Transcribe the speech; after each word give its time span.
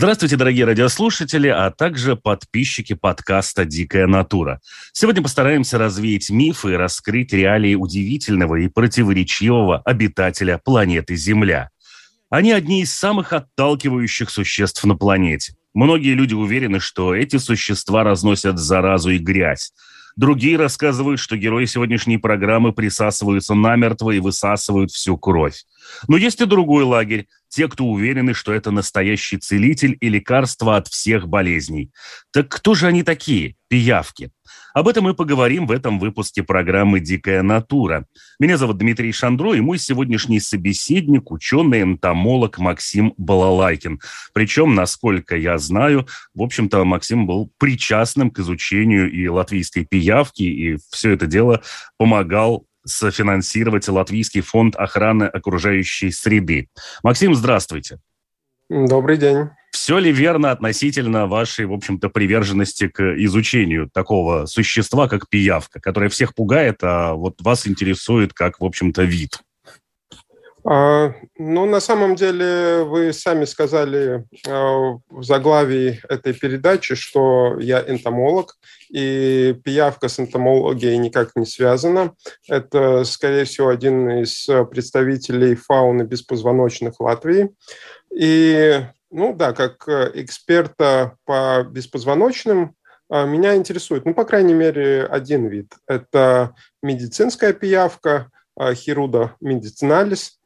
Здравствуйте, 0.00 0.36
дорогие 0.36 0.64
радиослушатели, 0.64 1.48
а 1.48 1.70
также 1.70 2.16
подписчики 2.16 2.94
подкаста 2.94 3.66
«Дикая 3.66 4.06
натура». 4.06 4.58
Сегодня 4.94 5.22
постараемся 5.22 5.76
развеять 5.76 6.30
мифы 6.30 6.72
и 6.72 6.74
раскрыть 6.74 7.34
реалии 7.34 7.74
удивительного 7.74 8.56
и 8.56 8.68
противоречивого 8.68 9.82
обитателя 9.84 10.56
планеты 10.56 11.16
Земля. 11.16 11.68
Они 12.30 12.50
одни 12.50 12.80
из 12.80 12.94
самых 12.94 13.34
отталкивающих 13.34 14.30
существ 14.30 14.82
на 14.84 14.96
планете. 14.96 15.54
Многие 15.74 16.14
люди 16.14 16.32
уверены, 16.32 16.80
что 16.80 17.14
эти 17.14 17.36
существа 17.36 18.02
разносят 18.02 18.58
заразу 18.58 19.10
и 19.10 19.18
грязь. 19.18 19.74
Другие 20.16 20.56
рассказывают, 20.56 21.20
что 21.20 21.36
герои 21.36 21.66
сегодняшней 21.66 22.16
программы 22.16 22.72
присасываются 22.72 23.54
намертво 23.54 24.12
и 24.12 24.20
высасывают 24.20 24.92
всю 24.92 25.18
кровь. 25.18 25.62
Но 26.08 26.16
есть 26.16 26.40
и 26.40 26.46
другой 26.46 26.84
лагерь, 26.84 27.26
те, 27.50 27.68
кто 27.68 27.84
уверены, 27.84 28.32
что 28.32 28.52
это 28.52 28.70
настоящий 28.70 29.36
целитель 29.36 29.96
и 30.00 30.08
лекарство 30.08 30.76
от 30.76 30.88
всех 30.88 31.28
болезней. 31.28 31.90
Так 32.32 32.48
кто 32.48 32.74
же 32.74 32.86
они 32.86 33.02
такие, 33.02 33.56
пиявки? 33.68 34.30
Об 34.72 34.86
этом 34.86 35.04
мы 35.04 35.14
поговорим 35.14 35.66
в 35.66 35.72
этом 35.72 35.98
выпуске 35.98 36.44
программы 36.44 37.00
«Дикая 37.00 37.42
натура». 37.42 38.06
Меня 38.38 38.56
зовут 38.56 38.78
Дмитрий 38.78 39.10
Шандро, 39.10 39.54
и 39.54 39.60
мой 39.60 39.78
сегодняшний 39.78 40.38
собеседник– 40.38 41.30
ученый-энтомолог 41.32 42.58
Максим 42.58 43.14
Балалайкин. 43.16 44.00
Причем, 44.32 44.76
насколько 44.76 45.36
я 45.36 45.58
знаю, 45.58 46.06
в 46.34 46.42
общем-то, 46.42 46.84
Максим 46.84 47.26
был 47.26 47.50
причастным 47.58 48.30
к 48.30 48.38
изучению 48.38 49.10
и 49.10 49.26
латвийской 49.26 49.84
пиявки, 49.84 50.42
и 50.42 50.78
все 50.90 51.10
это 51.10 51.26
дело 51.26 51.62
помогал 51.98 52.66
софинансировать 52.90 53.88
Латвийский 53.88 54.40
фонд 54.40 54.76
охраны 54.76 55.24
окружающей 55.24 56.10
среды. 56.10 56.68
Максим, 57.02 57.34
здравствуйте. 57.34 57.98
Добрый 58.68 59.16
день. 59.16 59.50
Все 59.72 59.98
ли 59.98 60.12
верно 60.12 60.50
относительно 60.50 61.26
вашей, 61.26 61.66
в 61.66 61.72
общем-то, 61.72 62.08
приверженности 62.08 62.88
к 62.88 63.02
изучению 63.24 63.88
такого 63.92 64.46
существа, 64.46 65.08
как 65.08 65.28
пиявка, 65.28 65.80
которая 65.80 66.10
всех 66.10 66.34
пугает, 66.34 66.78
а 66.82 67.14
вот 67.14 67.40
вас 67.40 67.66
интересует 67.66 68.32
как, 68.32 68.60
в 68.60 68.64
общем-то, 68.64 69.02
вид? 69.02 69.40
А, 70.64 71.14
ну, 71.38 71.66
на 71.66 71.80
самом 71.80 72.16
деле, 72.16 72.84
вы 72.84 73.12
сами 73.12 73.44
сказали 73.44 74.24
а, 74.46 74.98
в 75.08 75.22
заглавии 75.22 76.00
этой 76.08 76.34
передачи, 76.34 76.94
что 76.94 77.58
я 77.58 77.80
энтомолог, 77.80 78.56
и 78.90 79.58
пиявка 79.64 80.08
с 80.08 80.20
энтомологией 80.20 80.98
никак 80.98 81.34
не 81.36 81.46
связана. 81.46 82.14
Это, 82.48 83.04
скорее 83.04 83.44
всего, 83.44 83.68
один 83.68 84.10
из 84.22 84.46
представителей 84.70 85.54
фауны 85.54 86.02
беспозвоночных 86.02 87.00
Латвии. 87.00 87.50
И, 88.14 88.80
ну 89.10 89.34
да, 89.34 89.52
как 89.52 89.88
эксперта 90.14 91.16
по 91.24 91.62
беспозвоночным, 91.62 92.74
а, 93.08 93.24
меня 93.24 93.56
интересует, 93.56 94.04
ну, 94.04 94.12
по 94.12 94.24
крайней 94.24 94.54
мере, 94.54 95.04
один 95.04 95.46
вид. 95.46 95.72
Это 95.86 96.54
медицинская 96.82 97.54
пиявка, 97.54 98.30
хируда 98.74 99.36
медициналис– 99.40 100.36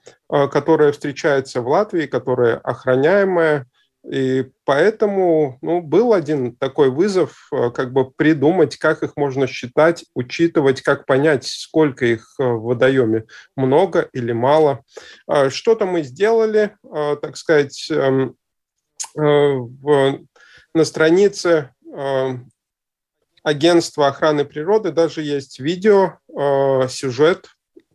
которая 0.50 0.90
встречается 0.92 1.60
в 1.60 1.68
Латвии, 1.68 2.06
которая 2.06 2.56
охраняемая. 2.56 3.66
И 4.04 4.50
поэтому 4.64 5.58
ну, 5.62 5.80
был 5.80 6.12
один 6.12 6.54
такой 6.56 6.90
вызов, 6.90 7.48
э, 7.52 7.70
как 7.70 7.92
бы 7.92 8.10
придумать, 8.10 8.76
как 8.76 9.02
их 9.02 9.12
можно 9.16 9.46
считать, 9.46 10.04
учитывать, 10.14 10.82
как 10.82 11.06
понять, 11.06 11.46
сколько 11.46 12.04
их 12.04 12.34
э, 12.38 12.44
в 12.44 12.64
водоеме, 12.64 13.24
много 13.56 14.08
или 14.12 14.32
мало. 14.32 14.82
Что-то 15.48 15.86
мы 15.86 16.02
сделали, 16.02 16.76
так 16.82 17.36
сказать, 17.36 17.88
эм, 17.90 18.36
на 19.16 20.84
странице 20.84 21.70
агентства 23.42 24.08
охраны 24.08 24.44
природы 24.44 24.90
даже 24.90 25.22
есть 25.22 25.60
видео, 25.60 26.18
сюжет 26.88 27.46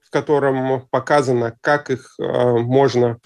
в 0.09 0.11
котором 0.11 0.87
показано, 0.89 1.55
как 1.61 1.91
их 1.91 2.15
э, 2.19 2.23
можно 2.23 3.19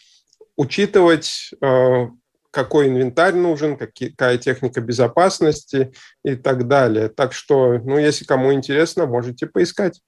учитывать, 0.58 1.52
э, 1.62 2.08
какой 2.52 2.90
инвентарь 2.90 3.36
нужен, 3.36 3.78
какая 3.78 4.38
техника 4.38 4.82
безопасности 4.82 5.94
и 6.26 6.36
так 6.36 6.68
далее. 6.68 7.08
Так 7.08 7.32
что, 7.34 7.80
ну, 7.80 7.98
если 7.98 8.26
кому 8.26 8.54
интересно, 8.54 9.06
можете 9.06 9.48
поискать. 9.48 10.02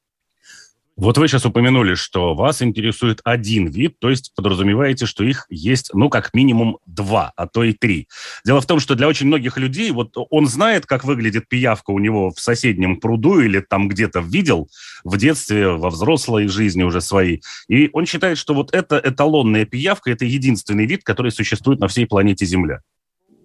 Вот 0.98 1.18
вы 1.18 1.28
сейчас 1.28 1.46
упомянули, 1.46 1.96
что 1.96 2.36
вас 2.36 2.62
интересует 2.62 3.20
один 3.26 3.68
вид, 3.68 4.00
то 4.00 4.10
есть 4.10 4.32
подразумеваете, 4.34 5.06
что 5.06 5.26
их 5.26 5.46
есть, 5.50 5.92
ну, 5.94 6.10
как 6.10 6.34
минимум 6.34 6.78
два, 6.86 7.34
а 7.36 7.48
то 7.48 7.66
и 7.66 7.74
три. 7.74 8.08
Дело 8.46 8.62
в 8.62 8.66
том, 8.66 8.80
что 8.80 8.96
для 8.96 9.10
очень 9.10 9.28
многих 9.28 9.58
людей, 9.58 9.92
вот 9.92 10.16
он 10.30 10.48
знает, 10.48 10.86
как 10.86 11.04
выглядит 11.04 11.50
пиявка 11.50 11.92
у 11.92 12.00
него 12.00 12.32
в 12.32 12.40
соседнем 12.40 13.02
пруду 13.02 13.42
или 13.42 13.60
там 13.60 13.90
где-то 13.90 14.22
видел 14.22 14.70
в 15.04 15.18
детстве, 15.18 15.68
во 15.68 15.90
взрослой 15.90 16.48
жизни 16.48 16.84
уже 16.84 17.02
своей, 17.02 17.44
и 17.68 17.90
он 17.92 18.06
считает, 18.06 18.38
что 18.38 18.54
вот 18.54 18.74
эта 18.74 18.98
эталонная 19.04 19.66
пиявка– 19.66 20.12
это 20.12 20.24
единственный 20.24 20.86
вид, 20.86 21.04
который 21.04 21.32
существует 21.32 21.82
на 21.82 21.90
всей 21.90 22.08
планете 22.08 22.46
Земля. 22.46 22.80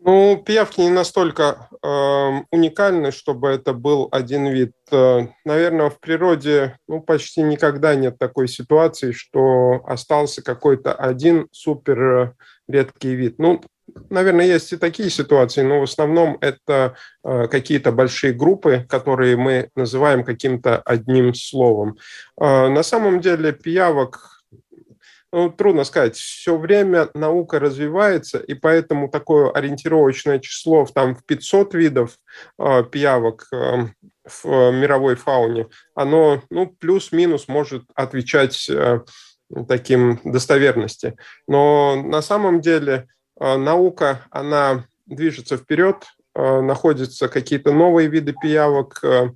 Ну, 0.03 0.43
пиявки 0.43 0.81
не 0.81 0.89
настолько 0.89 1.69
э, 1.83 2.43
уникальны, 2.51 3.13
чтобы 3.13 3.49
это 3.49 3.75
был 3.75 4.09
один 4.11 4.47
вид. 4.47 4.73
Э, 4.91 5.27
наверное, 5.45 5.91
в 5.91 6.01
природе 6.01 6.79
ну, 6.89 7.03
почти 7.03 7.43
никогда 7.43 7.95
нет 7.95 8.19
такой 8.19 8.49
ситуации, 8.49 9.13
что 9.13 9.83
остался 9.87 10.43
какой-то 10.43 10.95
один 10.95 11.49
супер 11.53 12.03
э, 12.03 12.33
редкий 12.67 13.15
вид. 13.15 13.35
Ну, 13.39 13.61
наверное, 14.09 14.47
есть 14.47 14.73
и 14.73 14.79
такие 14.79 15.11
ситуации, 15.11 15.61
но 15.61 15.81
в 15.81 15.83
основном 15.83 16.39
это 16.41 16.95
э, 17.23 17.49
какие-то 17.49 17.93
большие 17.93 18.33
группы, 18.33 18.87
которые 18.89 19.37
мы 19.37 19.69
называем 19.77 20.25
каким-то 20.25 20.79
одним 20.79 21.35
словом. 21.35 21.99
Э, 22.41 22.69
на 22.69 22.83
самом 22.83 23.21
деле 23.21 23.53
пиявок 23.53 24.40
ну, 25.33 25.51
трудно 25.51 25.85
сказать. 25.85 26.17
Все 26.17 26.57
время 26.57 27.09
наука 27.15 27.61
развивается, 27.61 28.39
и 28.39 28.55
поэтому 28.55 29.09
такое 29.09 29.51
ориентировочное 29.51 30.41
число 30.41 30.87
там, 30.87 31.15
в 31.15 31.25
500 31.25 31.75
видов 31.75 32.19
э, 32.59 32.85
пиявок 32.85 33.47
э, 33.53 33.87
в 34.25 34.71
мировой 34.73 35.15
фауне, 35.15 35.69
оно 35.95 36.43
ну, 36.51 36.67
плюс-минус 36.67 37.49
может 37.49 37.85
отвечать 37.95 38.69
э, 38.69 39.01
таким 39.69 40.21
достоверности. 40.25 41.17
Но 41.47 41.97
на 41.97 42.23
самом 42.23 42.61
деле 42.61 43.09
э, 43.41 43.57
наука, 43.57 44.27
она 44.31 44.85
движется 45.07 45.57
вперед, 45.57 46.07
э, 46.35 46.61
находятся 46.61 47.29
какие-то 47.29 47.73
новые 47.73 48.09
виды 48.09 48.35
пиявок, 48.41 48.99
э, 49.03 49.31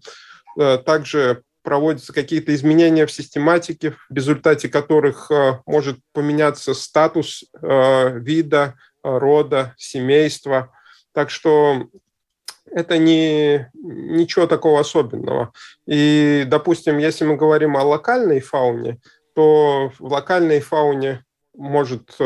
э 0.59 0.79
также 0.79 1.43
проводятся 1.65 2.13
какие-то 2.13 2.55
изменения 2.55 3.07
в 3.07 3.11
систематике, 3.11 3.93
в 3.93 4.15
результате 4.15 4.69
которых 4.69 5.31
э, 5.31 5.61
может 5.67 5.99
поменяться 6.13 6.75
статус 6.75 7.43
э, 7.61 8.19
вида, 8.19 8.75
э, 9.03 9.19
рода, 9.19 9.75
семейства. 9.79 10.71
Так 11.13 11.31
что 11.31 11.89
это 12.71 12.99
не, 12.99 13.71
ничего 13.73 14.47
такого 14.47 14.81
особенного. 14.81 15.53
И, 15.87 16.45
допустим, 16.47 16.99
если 16.99 17.25
мы 17.25 17.37
говорим 17.37 17.77
о 17.79 17.83
локальной 17.83 18.41
фауне, 18.41 19.01
то 19.35 19.91
в 19.99 20.05
локальной 20.05 20.61
фауне 20.61 21.25
может 21.55 22.19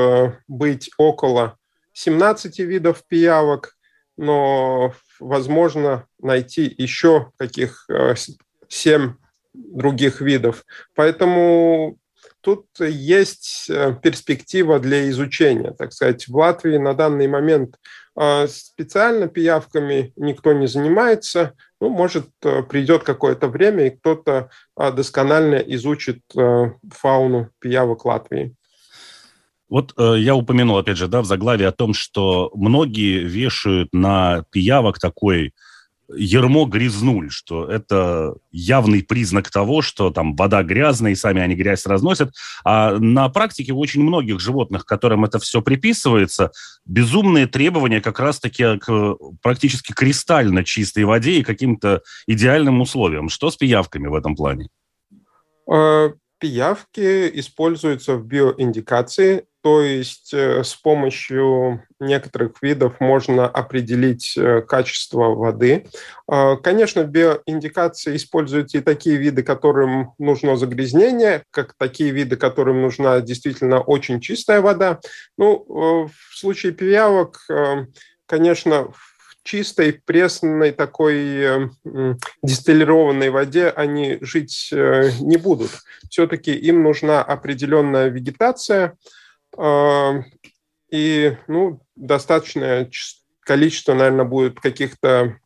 быть 0.49 0.91
около 0.99 1.59
17 1.93 2.59
видов 2.61 3.05
пиявок, 3.07 3.77
но 4.17 4.95
возможно 5.21 6.07
найти 6.19 6.75
еще 6.77 7.31
каких 7.37 7.87
7 8.69 9.15
других 9.73 10.21
видов. 10.21 10.65
Поэтому 10.95 11.99
тут 12.41 12.67
есть 12.81 13.67
э, 13.69 13.95
перспектива 14.03 14.79
для 14.79 15.09
изучения. 15.11 15.73
Так 15.73 15.93
сказать, 15.93 16.29
в 16.29 16.37
Латвии 16.37 16.79
на 16.79 16.95
данный 16.95 17.29
момент 17.29 17.77
э, 18.19 18.47
специально 18.49 19.29
пиявками 19.29 20.13
никто 20.17 20.53
не 20.53 20.67
занимается. 20.67 21.55
Ну, 21.81 21.91
может, 21.91 22.29
э, 22.43 22.63
придет 22.63 23.03
какое-то 23.03 23.49
время, 23.49 23.87
и 23.87 23.91
кто-то 23.91 24.51
досконально 24.77 25.57
изучит 25.57 26.23
фауну 26.35 27.51
пиявок 27.61 28.05
Латвии. 28.05 28.55
Вот 29.69 29.93
э, 29.99 30.15
я 30.19 30.35
упомянул, 30.35 30.79
опять 30.79 30.97
же, 30.97 31.09
да, 31.09 31.21
в 31.21 31.27
заглавии 31.27 31.67
о 31.67 31.73
том, 31.73 31.93
что 31.93 32.51
многие 32.55 33.19
вешают 33.25 33.93
на 33.93 34.45
пиявок 34.51 34.99
такой 34.99 35.53
ермо 36.15 36.65
грязнуль, 36.65 37.31
что 37.31 37.71
это 37.71 38.35
явный 38.51 39.03
признак 39.03 39.51
того, 39.51 39.83
что 39.83 40.11
там 40.11 40.35
вода 40.37 40.63
грязная, 40.63 41.13
и 41.13 41.17
сами 41.17 41.41
они 41.41 41.55
грязь 41.55 41.87
разносят. 41.87 42.33
А 42.65 42.99
на 42.99 43.29
практике 43.29 43.73
у 43.73 43.79
очень 43.79 44.03
многих 44.03 44.41
животных, 44.41 44.85
которым 44.85 45.25
это 45.25 45.39
все 45.39 45.63
приписывается, 45.63 46.53
безумные 46.85 47.47
требования 47.47 48.01
как 48.01 48.21
раз-таки 48.21 48.79
к 48.79 49.17
практически 49.43 49.93
кристально 49.93 50.65
чистой 50.65 51.05
воде 51.05 51.39
и 51.39 51.45
каким-то 51.45 52.03
идеальным 52.27 52.81
условиям. 52.81 53.29
Что 53.29 53.51
с 53.51 53.57
пиявками 53.57 54.09
в 54.09 54.15
этом 54.15 54.37
плане? 54.37 54.69
Э, 55.71 56.11
пиявки 56.39 57.31
используются 57.39 58.17
в 58.17 58.25
биоиндикации 58.25 59.48
то 59.61 59.83
есть 59.83 60.33
э, 60.33 60.63
с 60.63 60.75
помощью 60.75 61.83
некоторых 61.99 62.63
видов 62.63 63.01
можно 63.01 63.47
определить 63.47 64.35
э, 64.37 64.63
качество 64.63 65.35
воды. 65.35 65.87
А, 66.29 66.57
конечно, 66.57 67.03
в 67.03 67.09
биоиндикации 67.09 68.15
используются 68.15 68.79
и 68.79 68.83
такие 68.83 69.17
виды, 69.17 69.43
которым 69.43 70.13
нужно 70.19 70.57
загрязнение, 70.57 71.43
как 71.51 71.75
такие 71.77 72.13
виды, 72.13 72.37
которым 72.37 72.83
нужна 72.83 73.21
действительно 73.21 73.81
очень 73.81 74.21
чистая 74.21 74.61
вода. 74.61 75.01
Ну, 75.37 75.57
э, 75.57 76.09
в 76.09 76.39
случае 76.39 76.73
пиявок, 76.73 77.41
конечно, 78.27 78.85
в 78.85 79.39
чистой, 79.43 79.95
пресной, 80.05 80.73
такой 80.73 81.71
дистиллированной 82.43 83.31
воде 83.31 83.71
они 83.71 84.19
жить 84.21 84.69
не 84.73 85.37
будут. 85.37 85.71
Все-таки 86.11 86.53
им 86.53 86.83
нужна 86.85 87.23
определенная 87.25 88.09
вегетация– 88.09 88.95
и 90.91 91.37
ну, 91.47 91.81
достаточное 91.97 92.91
количество, 93.41 93.95
наверное, 93.95 94.25
будет 94.25 94.61
каких-то 94.61 95.39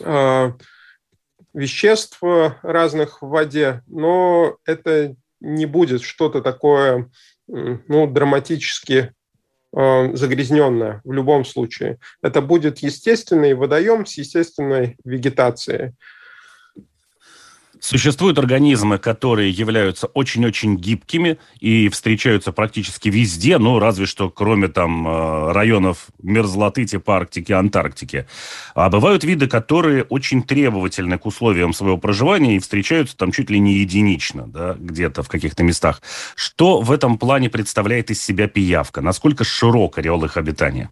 э, 0.00 0.52
веществ 1.54 2.18
разных 2.22 3.22
в 3.22 3.28
воде, 3.28 3.82
но 3.86 4.56
это 4.64 5.16
не 5.40 5.66
будет 5.66 6.02
что-то 6.02 6.42
такое 6.42 7.10
ну, 7.46 8.06
драматически 8.06 9.12
э, 9.74 10.14
загрязненное 10.14 11.00
в 11.04 11.12
любом 11.12 11.44
случае. 11.44 11.98
Это 12.22 12.40
будет 12.40 12.78
естественный 12.78 13.54
водоем 13.54 14.06
с 14.06 14.18
естественной 14.18 14.96
вегетацией. 15.04 15.94
Существуют 17.80 18.38
организмы, 18.38 18.98
которые 18.98 19.50
являются 19.50 20.06
очень-очень 20.08 20.76
гибкими 20.76 21.38
и 21.60 21.88
встречаются 21.88 22.52
практически 22.52 23.08
везде, 23.08 23.56
ну, 23.56 23.78
разве 23.78 24.04
что 24.04 24.28
кроме 24.28 24.68
там 24.68 25.08
э, 25.08 25.52
районов 25.52 26.08
мерзлоты 26.22 26.84
типа 26.84 27.16
Арктики, 27.16 27.52
Антарктики. 27.52 28.26
А 28.74 28.90
бывают 28.90 29.24
виды, 29.24 29.46
которые 29.46 30.04
очень 30.04 30.42
требовательны 30.42 31.16
к 31.16 31.24
условиям 31.24 31.72
своего 31.72 31.96
проживания 31.96 32.56
и 32.56 32.58
встречаются 32.58 33.16
там 33.16 33.32
чуть 33.32 33.48
ли 33.48 33.58
не 33.58 33.78
единично, 33.78 34.46
да, 34.46 34.76
где-то 34.78 35.22
в 35.22 35.28
каких-то 35.28 35.62
местах. 35.62 36.02
Что 36.34 36.82
в 36.82 36.92
этом 36.92 37.16
плане 37.16 37.48
представляет 37.48 38.10
из 38.10 38.22
себя 38.22 38.46
пиявка? 38.46 39.00
Насколько 39.00 39.44
широк 39.44 39.96
ореол 39.96 40.24
их 40.26 40.36
обитания? 40.36 40.90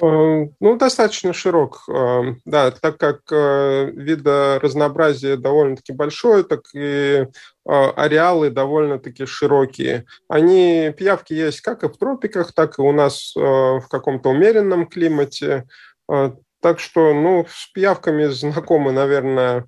Э, 0.00 0.46
ну, 0.60 0.76
достаточно 0.76 1.32
широк, 1.32 1.84
э, 1.88 2.34
да, 2.44 2.70
так 2.70 2.98
как 2.98 3.20
э, 3.32 3.90
вида 3.94 4.60
разнообразие 4.62 5.36
довольно-таки 5.36 5.92
большое, 5.92 6.44
так 6.44 6.60
и 6.74 7.26
ареалы 7.64 8.48
довольно-таки 8.48 9.26
широкие. 9.26 10.06
Они, 10.26 10.90
пиявки 10.96 11.34
есть 11.34 11.60
как 11.60 11.84
и 11.84 11.88
в 11.88 11.98
тропиках, 11.98 12.54
так 12.54 12.78
и 12.78 12.82
у 12.82 12.92
нас 12.92 13.32
в 13.36 13.84
каком-то 13.90 14.30
умеренном 14.30 14.86
климате. 14.86 15.66
Так 16.06 16.80
что, 16.80 17.12
ну, 17.12 17.46
с 17.46 17.70
пиявками 17.70 18.24
знакомы, 18.24 18.92
наверное, 18.92 19.66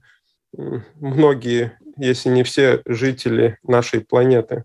многие, 0.94 1.78
если 1.98 2.30
не 2.30 2.42
все 2.42 2.80
жители 2.86 3.58
нашей 3.64 4.00
планеты. 4.00 4.64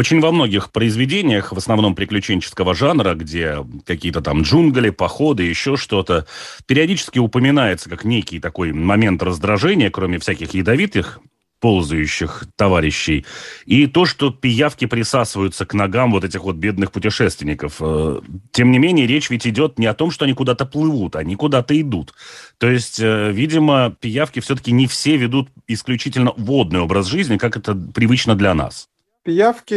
Очень 0.00 0.20
во 0.20 0.32
многих 0.32 0.72
произведениях, 0.72 1.52
в 1.52 1.58
основном 1.58 1.94
приключенческого 1.94 2.74
жанра, 2.74 3.12
где 3.12 3.58
какие-то 3.84 4.22
там 4.22 4.40
джунгли, 4.40 4.88
походы, 4.88 5.42
еще 5.42 5.76
что-то, 5.76 6.26
периодически 6.64 7.18
упоминается 7.18 7.90
как 7.90 8.06
некий 8.06 8.40
такой 8.40 8.72
момент 8.72 9.22
раздражения, 9.22 9.90
кроме 9.90 10.18
всяких 10.18 10.54
ядовитых 10.54 11.20
ползающих 11.60 12.44
товарищей. 12.56 13.26
И 13.66 13.86
то, 13.88 14.06
что 14.06 14.30
пиявки 14.30 14.86
присасываются 14.86 15.66
к 15.66 15.74
ногам 15.74 16.12
вот 16.12 16.24
этих 16.24 16.44
вот 16.44 16.56
бедных 16.56 16.92
путешественников. 16.92 17.76
Э, 17.80 18.22
тем 18.52 18.70
не 18.70 18.78
менее, 18.78 19.06
речь 19.06 19.28
ведь 19.28 19.46
идет 19.46 19.78
не 19.78 19.84
о 19.84 19.92
том, 19.92 20.10
что 20.10 20.24
они 20.24 20.32
куда-то 20.32 20.64
плывут, 20.64 21.14
они 21.14 21.36
куда-то 21.36 21.78
идут. 21.78 22.14
То 22.56 22.70
есть, 22.70 23.00
э, 23.00 23.32
видимо, 23.32 23.94
пиявки 24.00 24.40
все-таки 24.40 24.72
не 24.72 24.86
все 24.86 25.18
ведут 25.18 25.50
исключительно 25.68 26.32
водный 26.38 26.80
образ 26.80 27.06
жизни, 27.06 27.36
как 27.36 27.58
это 27.58 27.74
привычно 27.74 28.34
для 28.34 28.54
нас 28.54 28.89
пиявки 29.22 29.74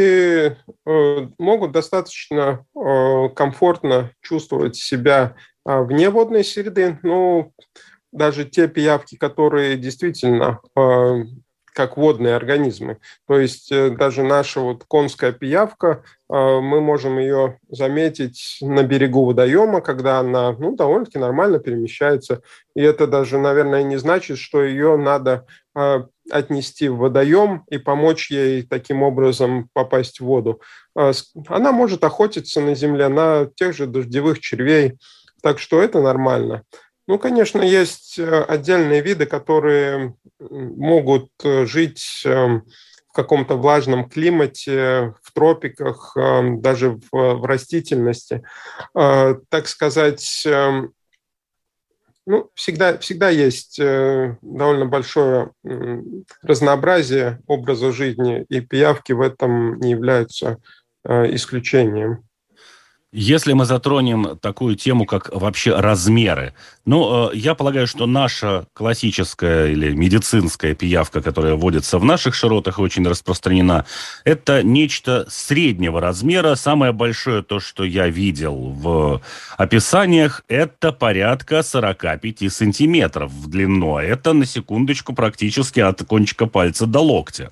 э, 0.85 1.27
могут 1.37 1.71
достаточно 1.71 2.65
э, 2.75 3.29
комфортно 3.35 4.11
чувствовать 4.21 4.75
себя 4.75 5.35
э, 5.65 5.81
вне 5.83 6.09
водной 6.09 6.43
среды. 6.43 6.99
Ну, 7.03 7.53
даже 8.11 8.45
те 8.45 8.67
пиявки, 8.67 9.17
которые 9.17 9.77
действительно 9.77 10.59
как 11.73 11.97
водные 11.97 12.35
организмы. 12.35 12.97
То 13.27 13.39
есть 13.39 13.69
даже 13.97 14.23
наша 14.23 14.59
вот 14.59 14.83
конская 14.87 15.31
пиявка, 15.31 16.03
мы 16.29 16.81
можем 16.81 17.19
ее 17.19 17.59
заметить 17.69 18.57
на 18.61 18.83
берегу 18.83 19.25
водоема, 19.25 19.81
когда 19.81 20.19
она 20.19 20.53
ну, 20.53 20.75
довольно-таки 20.75 21.19
нормально 21.19 21.59
перемещается. 21.59 22.41
И 22.75 22.81
это 22.81 23.07
даже, 23.07 23.37
наверное, 23.37 23.83
не 23.83 23.97
значит, 23.97 24.37
что 24.37 24.63
ее 24.63 24.97
надо 24.97 25.45
отнести 26.31 26.87
в 26.87 26.97
водоем 26.97 27.63
и 27.69 27.77
помочь 27.77 28.31
ей 28.31 28.63
таким 28.63 29.03
образом 29.03 29.69
попасть 29.73 30.19
в 30.19 30.25
воду. 30.25 30.61
Она 30.95 31.71
может 31.71 32.03
охотиться 32.03 32.61
на 32.61 32.75
земле 32.75 33.09
на 33.09 33.47
тех 33.55 33.75
же 33.75 33.87
дождевых 33.87 34.39
червей, 34.39 34.97
так 35.41 35.59
что 35.59 35.81
это 35.81 36.01
нормально. 36.01 36.63
Ну, 37.05 37.19
конечно, 37.19 37.61
есть 37.61 38.17
э, 38.17 38.43
отдельные 38.43 39.01
виды, 39.01 39.25
которые 39.25 40.15
могут 40.39 41.29
э, 41.43 41.65
жить 41.65 42.23
эм, 42.25 42.63
в 43.09 43.13
каком-то 43.13 43.55
влажном 43.55 44.07
климате, 44.07 45.13
в 45.21 45.33
тропиках, 45.33 46.15
эм, 46.15 46.61
даже 46.61 46.99
в, 47.11 47.45
растительности. 47.45 48.43
А, 48.95 49.35
так 49.49 49.67
сказать, 49.67 50.43
эм, 50.45 50.93
ну, 52.25 52.49
всегда, 52.53 52.97
всегда 52.99 53.29
есть 53.29 53.79
э, 53.79 54.37
довольно 54.41 54.85
большое 54.85 55.51
э, 55.65 56.01
разнообразие 56.41 57.41
образа 57.47 57.91
жизни, 57.91 58.45
и 58.47 58.61
пиявки 58.61 59.11
в 59.11 59.19
этом 59.19 59.77
не 59.79 59.91
являются 59.91 60.57
э, 61.03 61.35
исключением. 61.35 62.23
Если 63.15 63.53
мы 63.53 63.65
затронем 63.65 64.39
такую 64.41 64.75
тему, 64.75 65.05
как 65.05 65.29
вообще 65.31 65.75
размеры, 65.75 66.55
ну, 66.83 67.29
э, 67.29 67.35
я 67.35 67.53
полагаю, 67.53 67.85
что 67.85 68.07
наша 68.07 68.65
классическая 68.73 69.67
или 69.67 69.93
медицинская 69.93 70.73
пиявка, 70.73 71.21
которая 71.21 71.53
водится 71.53 71.99
в 71.99 72.05
наших 72.05 72.33
широтах 72.33 72.79
и 72.79 72.81
очень 72.81 73.07
распространена, 73.07 73.85
это 74.25 74.63
нечто 74.63 75.27
среднего 75.29 76.01
размера. 76.01 76.55
Самое 76.55 76.91
большое, 76.91 77.43
то, 77.43 77.59
что 77.59 77.83
я 77.83 78.07
видел 78.07 78.55
в 78.55 79.21
описаниях, 79.57 80.43
это 80.47 80.91
порядка 80.91 81.61
45 81.61 82.51
сантиметров 82.51 83.31
в 83.31 83.47
длину. 83.47 83.97
А 83.97 84.03
это, 84.03 84.33
на 84.33 84.47
секундочку, 84.47 85.13
практически 85.13 85.79
от 85.81 86.03
кончика 86.03 86.47
пальца 86.47 86.87
до 86.87 87.01
локтя. 87.01 87.51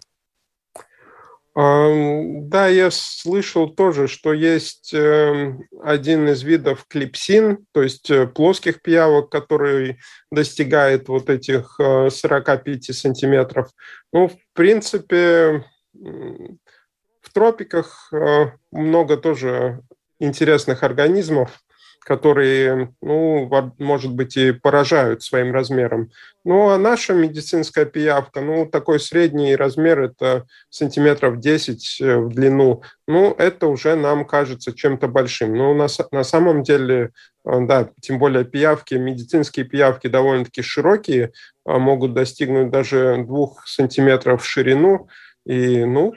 Да, 1.54 2.68
я 2.68 2.90
слышал 2.92 3.70
тоже, 3.70 4.08
что 4.08 4.32
есть 4.32 4.94
эм, 4.94 5.68
один 5.84 6.30
из 6.30 6.44
видов 6.44 6.86
клипсин, 6.88 7.66
то 7.74 7.84
есть 7.84 8.10
э, 8.10 8.26
плоских 8.26 8.82
пиявок, 8.82 9.30
который 9.30 10.00
достигает 10.32 11.10
вот 11.10 11.30
этих 11.30 11.76
45 11.78 12.90
э, 12.90 12.94
сантиметров. 12.94 13.70
Ну, 14.14 14.30
в 14.30 14.38
принципе, 14.54 15.66
в 15.94 17.34
тропиках 17.34 18.14
э, 18.14 18.52
много 18.72 19.18
тоже 19.18 19.82
интересных 20.20 20.84
организмов, 20.84 21.60
которые, 22.04 22.94
ну, 23.02 23.50
может 23.78 24.14
быть, 24.14 24.36
и 24.36 24.52
поражают 24.52 25.22
своим 25.22 25.54
размером. 25.54 26.10
Ну, 26.44 26.70
а 26.70 26.78
наша 26.78 27.14
медицинская 27.14 27.86
пиявка, 27.86 28.42
ну, 28.42 28.66
такой 28.66 29.00
средний 29.00 29.56
размер, 29.56 30.02
это 30.02 30.48
сантиметров 30.70 31.40
10 31.40 32.02
э, 32.02 32.18
в 32.18 32.30
длину, 32.30 32.82
ну, 33.08 33.36
это 33.38 33.68
уже 33.68 33.96
нам 33.96 34.26
кажется 34.26 34.74
чем-то 34.74 35.08
большим. 35.08 35.56
Но 35.56 35.76
на, 35.76 35.88
на 36.12 36.24
самом 36.24 36.64
деле, 36.64 37.12
э, 37.46 37.60
да, 37.68 37.90
тем 38.02 38.18
более 38.18 38.46
пиявки, 38.46 38.96
медицинские 38.96 39.66
пиявки 39.66 40.08
довольно-таки 40.08 40.64
широкие, 40.64 41.32
а 41.66 41.78
могут 41.78 42.16
достигнуть 42.16 42.72
даже 42.72 43.24
двух 43.28 43.68
сантиметров 43.68 44.42
в 44.42 44.48
ширину, 44.48 45.08
и, 45.46 45.86
ну, 45.86 46.14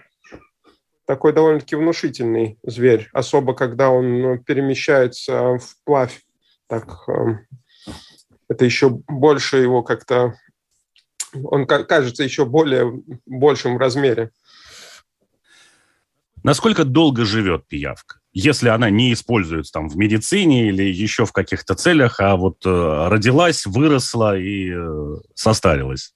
такой 1.07 1.33
довольно-таки 1.33 1.77
внушительный 1.77 2.59
зверь, 2.63 3.09
особо 3.13 3.55
когда 3.55 3.91
он 3.91 4.43
перемещается 4.45 5.59
вплавь. 5.59 6.23
Так, 6.67 7.09
эм, 7.09 7.47
это 8.49 8.65
еще 8.65 8.91
больше 8.91 9.59
его 9.59 9.83
как-то... 9.83 10.35
Он 11.35 11.67
кажется 11.67 12.23
еще 12.23 12.45
более 12.45 13.03
большим 13.27 13.75
в 13.75 13.79
размере. 13.79 14.31
Насколько 16.45 16.85
долго 16.85 17.25
живет 17.25 17.67
пиявка? 17.67 18.21
Если 18.33 18.69
она 18.69 18.91
не 18.91 19.13
используется 19.13 19.73
там 19.73 19.89
в 19.89 19.97
медицине 19.97 20.69
или 20.69 20.83
еще 20.83 21.25
в 21.25 21.33
каких-то 21.33 21.75
целях, 21.75 22.21
а 22.21 22.37
вот 22.37 22.65
э, 22.67 23.09
родилась, 23.09 23.65
выросла 23.65 24.37
и 24.39 24.71
э, 24.71 25.17
состарилась? 25.35 26.15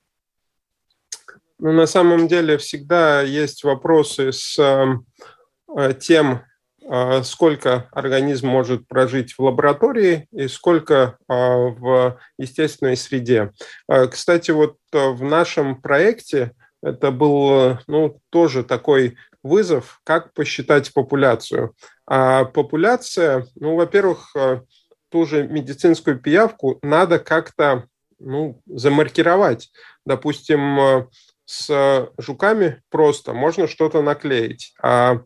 Ну, 1.60 1.72
на 1.72 1.86
самом 1.86 2.28
деле 2.28 2.56
всегда 2.56 3.22
есть 3.22 3.64
вопросы 3.64 4.30
с 4.30 4.56
э, 4.58 5.92
тем, 5.98 6.44
э, 6.88 7.22
сколько 7.24 7.88
организм 7.90 8.46
может 8.46 8.86
прожить 8.86 9.32
в 9.32 9.40
лаборатории 9.42 10.28
и 10.30 10.46
сколько 10.46 10.94
э, 10.94 11.34
в 11.34 12.20
естественной 12.38 12.96
среде. 12.96 13.52
Кстати, 13.88 14.52
вот 14.52 14.76
в 14.92 15.24
нашем 15.24 15.82
проекте 15.82 16.52
это 16.80 17.10
был 17.10 17.78
ну, 17.88 18.20
тоже 18.30 18.62
такой 18.62 19.16
вызов, 19.42 20.00
как 20.04 20.32
посчитать 20.34 20.92
популяцию. 20.94 21.74
А 22.06 22.44
популяция, 22.44 23.48
ну, 23.56 23.74
во-первых, 23.74 24.32
ту 25.10 25.26
же 25.26 25.48
медицинскую 25.48 26.20
пиявку 26.20 26.78
надо 26.82 27.18
как-то 27.18 27.88
ну, 28.20 28.62
замаркировать. 28.66 29.72
Допустим, 30.06 31.08
с 31.48 32.12
жуками 32.18 32.82
просто 32.90 33.32
можно 33.32 33.68
что-то 33.68 34.02
наклеить, 34.02 34.74
а 34.82 35.22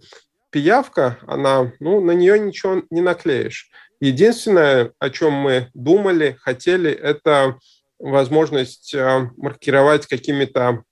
пиявка, 0.50 1.18
она, 1.26 1.72
ну, 1.80 2.00
на 2.00 2.12
нее 2.12 2.38
ничего 2.38 2.84
не 2.90 3.00
наклеишь. 3.00 3.70
Единственное, 3.98 4.92
о 5.00 5.10
чем 5.10 5.32
мы 5.32 5.68
думали, 5.74 6.36
хотели, 6.40 6.92
это 6.92 7.58
возможность 7.98 8.94
э, 8.94 9.30
маркировать 9.36 10.06
какими-то 10.06 10.84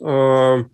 э, 0.00 0.64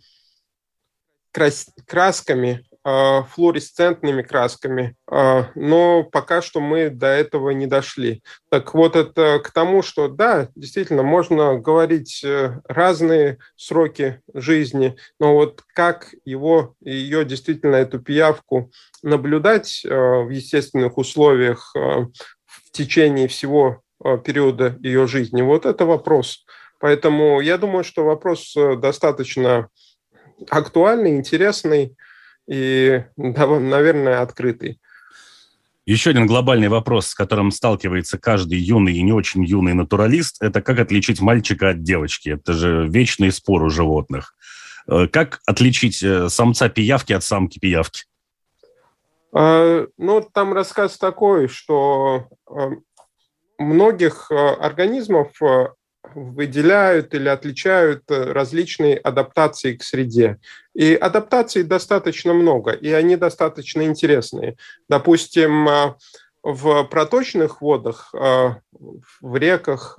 красками, 1.87 2.67
а, 2.73 2.76
флуоресцентными 2.87 4.23
красками, 4.23 4.95
а, 5.11 5.51
но 5.57 6.05
пока 6.05 6.41
что 6.41 6.61
мы 6.61 6.89
до 6.89 7.09
этого 7.09 7.51
не 7.51 7.67
дошли. 7.67 8.23
Так 8.49 8.75
вот, 8.75 8.95
это 8.95 9.41
к 9.43 9.51
тому, 9.51 9.83
что 9.83 10.07
да, 10.07 10.49
действительно, 10.55 11.03
можно 11.03 11.59
говорить 11.59 12.23
э, 12.23 12.61
разные 12.69 13.39
сроки 13.57 14.21
жизни, 14.33 14.97
но 15.19 15.35
вот 15.35 15.65
как 15.75 16.15
его, 16.25 16.77
ее 16.81 17.25
действительно, 17.25 17.75
эту 17.75 17.99
пиявку 17.99 18.71
наблюдать 19.03 19.83
э, 19.85 19.89
в 19.91 20.31
естественных 20.31 20.97
условиях 20.97 21.73
э, 21.75 21.81
в 22.45 22.71
течение 22.71 23.27
всего 23.27 23.83
периода 24.25 24.77
ее 24.81 25.09
жизни, 25.09 25.43
вот 25.43 25.67
это 25.67 25.87
вопрос. 25.87 26.45
Поэтому 26.79 27.41
я 27.41 27.59
думаю, 27.59 27.83
что 27.83 28.05
вопрос 28.05 28.55
достаточно 28.77 29.71
актуальный, 30.51 31.17
интересный 31.17 31.97
и, 32.49 33.05
наверное, 33.17 34.23
открытый. 34.23 34.79
Еще 35.87 36.11
один 36.11 36.27
глобальный 36.27 36.67
вопрос, 36.67 37.09
с 37.09 37.15
которым 37.15 37.53
сталкивается 37.53 38.19
каждый 38.19 38.59
юный 38.59 38.95
и 38.95 39.03
не 39.03 39.13
очень 39.13 39.45
юный 39.45 39.73
натуралист, 39.73 40.43
это 40.43 40.61
как 40.61 40.81
отличить 40.81 41.21
мальчика 41.21 41.71
от 41.71 41.85
девочки. 41.85 42.31
Это 42.31 42.55
же 42.55 42.89
вечный 42.89 43.31
спор 43.31 43.63
у 43.63 43.71
животных. 43.71 44.35
Э, 44.89 45.07
как 45.07 45.41
отличить 45.47 46.03
э, 46.03 46.29
самца 46.29 46.69
пиявки 46.69 47.13
от 47.13 47.23
самки 47.23 47.59
пиявки? 47.59 48.05
А, 49.33 49.87
ну, 49.97 50.29
там 50.33 50.53
рассказ 50.55 50.99
такой, 50.99 51.49
что 51.49 52.29
э, 52.51 52.71
многих 53.59 54.31
организмов 54.31 55.33
выделяют 56.15 57.15
или 57.15 57.29
отличают 57.29 58.05
различные 58.09 58.97
адаптации 58.97 59.77
к 59.77 59.83
среде. 59.83 60.39
И 60.77 60.95
адаптаций 60.95 61.63
достаточно 61.63 62.35
много, 62.35 62.73
и 62.73 62.91
они 62.91 63.17
достаточно 63.17 63.83
интересные. 63.83 64.57
Допустим, 64.89 65.69
э, 65.69 65.95
в 66.43 66.85
проточных 66.85 67.61
водах, 67.61 68.15
э, 68.15 68.51
в 69.21 69.37
реках 69.37 69.99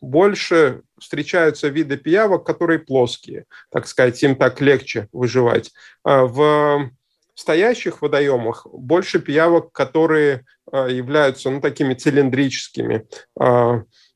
больше 0.00 0.82
встречаются 0.98 1.68
виды 1.68 1.96
пиявок, 1.96 2.44
которые 2.44 2.78
плоские, 2.78 3.46
так 3.70 3.88
сказать, 3.88 4.22
им 4.22 4.36
так 4.36 4.60
легче 4.60 5.08
выживать. 5.12 5.72
В 6.04 6.90
стоящих 7.34 8.00
водоемах 8.00 8.66
больше 8.70 9.18
пиявок, 9.18 9.72
которые 9.72 10.44
являются 10.72 11.50
ну, 11.50 11.60
такими 11.60 11.94
цилиндрическими, 11.94 13.06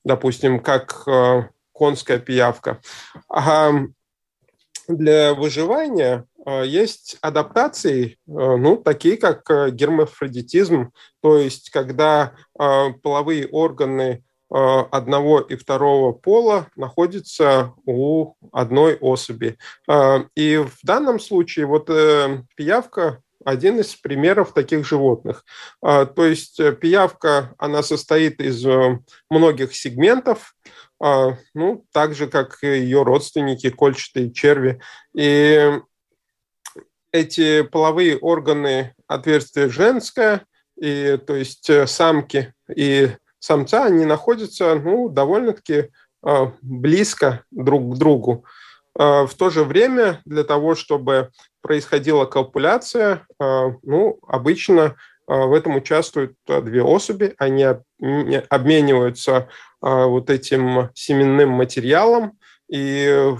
допустим, 0.04 0.60
как 0.60 1.02
э, 1.06 1.48
конская 1.74 2.18
пиявка. 2.18 2.80
Для 4.88 5.34
выживания 5.34 6.26
э, 6.44 6.64
есть 6.66 7.16
адаптации, 7.20 8.04
э, 8.04 8.16
ну, 8.26 8.76
такие 8.76 9.16
как 9.16 9.48
гермафродитизм, 9.74 10.92
то 11.22 11.38
есть 11.38 11.70
когда 11.70 12.32
половые 12.54 13.46
органы 13.48 14.22
одного 14.50 15.40
и 15.40 15.56
второго 15.56 16.12
пола 16.12 16.68
находятся 16.76 17.72
у 17.86 18.34
одной 18.52 18.94
особи. 18.96 19.58
И 20.36 20.56
в 20.58 20.86
данном 20.86 21.18
случае 21.18 21.66
вот 21.66 21.86
пиявка 22.54 23.22
один 23.44 23.78
из 23.78 23.94
примеров 23.94 24.52
таких 24.52 24.86
животных. 24.86 25.44
То 25.80 26.14
есть 26.16 26.58
э, 26.58 26.72
пиявка, 26.72 27.54
она 27.58 27.82
состоит 27.82 28.40
из 28.40 28.64
э, 28.66 28.98
многих 29.30 29.74
сегментов, 29.74 30.54
ну, 31.00 31.84
так 31.92 32.14
же, 32.14 32.26
как 32.26 32.62
и 32.62 32.66
ее 32.66 33.02
родственники, 33.02 33.68
кольчатые 33.70 34.32
черви. 34.32 34.80
И 35.14 35.72
эти 37.12 37.62
половые 37.62 38.16
органы 38.16 38.94
отверстия 39.06 39.68
женское, 39.68 40.46
и, 40.80 41.18
то 41.26 41.36
есть 41.36 41.68
э, 41.70 41.86
самки 41.86 42.54
и 42.74 43.10
самца, 43.38 43.84
они 43.84 44.04
находятся 44.04 44.74
ну, 44.76 45.08
довольно-таки 45.08 45.90
близко 46.62 47.44
друг 47.50 47.94
к 47.94 47.98
другу. 47.98 48.46
В 48.94 49.30
то 49.36 49.50
же 49.50 49.62
время 49.64 50.22
для 50.24 50.42
того, 50.42 50.74
чтобы 50.74 51.30
происходила 51.64 52.26
копуляция, 52.26 53.26
а, 53.40 53.72
ну, 53.82 54.18
обычно 54.28 54.84
а, 54.84 54.94
в 55.26 55.52
этом 55.52 55.76
участвуют 55.76 56.36
а, 56.48 56.60
две 56.60 56.82
особи, 56.82 57.34
они 57.38 57.66
обмениваются 58.48 59.48
вот 59.80 60.30
этим 60.30 60.90
семенным 60.94 61.50
материалом, 61.50 62.38
и 62.68 63.34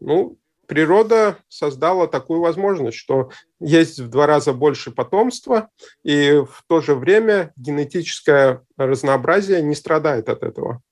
ну, 0.00 0.38
природа 0.66 1.38
создала 1.48 2.06
такую 2.06 2.40
возможность, 2.40 2.96
что 2.96 3.30
есть 3.60 4.00
в 4.00 4.08
два 4.08 4.26
раза 4.26 4.52
больше 4.52 4.90
потомства, 4.90 5.68
и 6.02 6.32
в 6.32 6.64
то 6.66 6.80
же 6.80 6.94
время 6.94 7.52
генетическое 7.56 8.62
разнообразие 8.76 9.62
не 9.62 9.74
страдает 9.74 10.28
от 10.28 10.42
этого. 10.42 10.82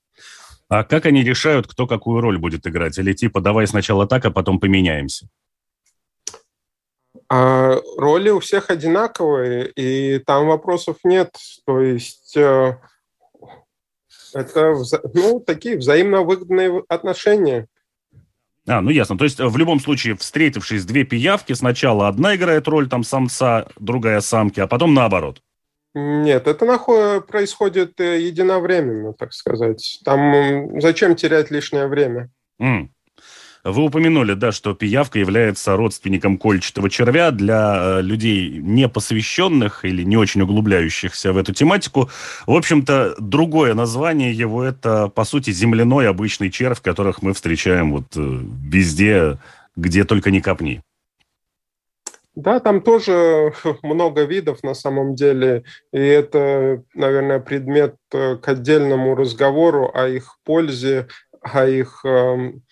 А 0.68 0.84
как 0.84 1.06
они 1.06 1.22
решают, 1.22 1.66
кто 1.66 1.86
какую 1.86 2.20
роль 2.20 2.38
будет 2.38 2.66
играть? 2.66 2.98
Или 2.98 3.12
типа 3.12 3.40
давай 3.40 3.66
сначала 3.66 4.06
так, 4.06 4.24
а 4.24 4.30
потом 4.30 4.58
поменяемся? 4.58 5.28
А 7.34 7.80
роли 7.96 8.28
у 8.28 8.40
всех 8.40 8.68
одинаковые, 8.68 9.66
и 9.70 10.18
там 10.18 10.48
вопросов 10.48 10.98
нет. 11.02 11.30
То 11.64 11.80
есть 11.80 12.36
э, 12.36 12.76
это 14.34 14.74
ну, 15.14 15.40
такие 15.40 15.78
взаимно 15.78 16.24
выгодные 16.24 16.82
отношения. 16.90 17.68
А, 18.68 18.82
ну 18.82 18.90
ясно. 18.90 19.16
То 19.16 19.24
есть 19.24 19.38
в 19.40 19.56
любом 19.56 19.80
случае, 19.80 20.14
встретившись 20.14 20.84
две 20.84 21.04
пиявки, 21.04 21.54
сначала 21.54 22.06
одна 22.06 22.36
играет 22.36 22.68
роль 22.68 22.86
там 22.86 23.02
самца, 23.02 23.66
другая 23.80 24.20
самки, 24.20 24.60
а 24.60 24.66
потом 24.66 24.92
наоборот. 24.92 25.40
Нет, 25.94 26.46
это 26.46 27.22
происходит 27.26 27.98
э, 27.98 28.20
единовременно, 28.20 29.14
так 29.14 29.32
сказать. 29.32 30.00
Там 30.04 30.78
зачем 30.82 31.16
терять 31.16 31.50
лишнее 31.50 31.86
время? 31.86 32.28
Mm. 32.60 32.88
Вы 33.64 33.84
упомянули, 33.84 34.34
да, 34.34 34.50
что 34.50 34.74
пиявка 34.74 35.20
является 35.20 35.76
родственником 35.76 36.36
кольчатого 36.36 36.90
червя 36.90 37.30
для 37.30 37.98
э, 37.98 38.02
людей 38.02 38.58
непосвященных 38.58 39.84
или 39.84 40.02
не 40.02 40.16
очень 40.16 40.42
углубляющихся 40.42 41.32
в 41.32 41.36
эту 41.36 41.54
тематику. 41.54 42.10
В 42.46 42.56
общем-то, 42.56 43.14
другое 43.20 43.74
название 43.74 44.32
его 44.32 44.64
это, 44.64 45.06
по 45.06 45.22
сути, 45.24 45.50
земляной 45.52 46.08
обычный 46.08 46.50
червь, 46.50 46.80
которых 46.80 47.22
мы 47.22 47.34
встречаем 47.34 47.92
вот 47.92 48.16
э, 48.16 48.40
везде, 48.64 49.38
где 49.76 50.02
только 50.02 50.32
не 50.32 50.40
копни. 50.40 50.82
Да, 52.34 52.58
там 52.58 52.80
тоже 52.80 53.52
много 53.84 54.24
видов 54.24 54.64
на 54.64 54.74
самом 54.74 55.14
деле, 55.14 55.62
и 55.92 55.98
это, 55.98 56.82
наверное, 56.94 57.38
предмет 57.38 57.94
э, 58.12 58.38
к 58.38 58.48
отдельному 58.48 59.14
разговору 59.14 59.88
о 59.94 60.08
их 60.08 60.38
пользе, 60.42 61.06
о 61.42 61.64
их 61.66 62.00
эм, 62.04 62.62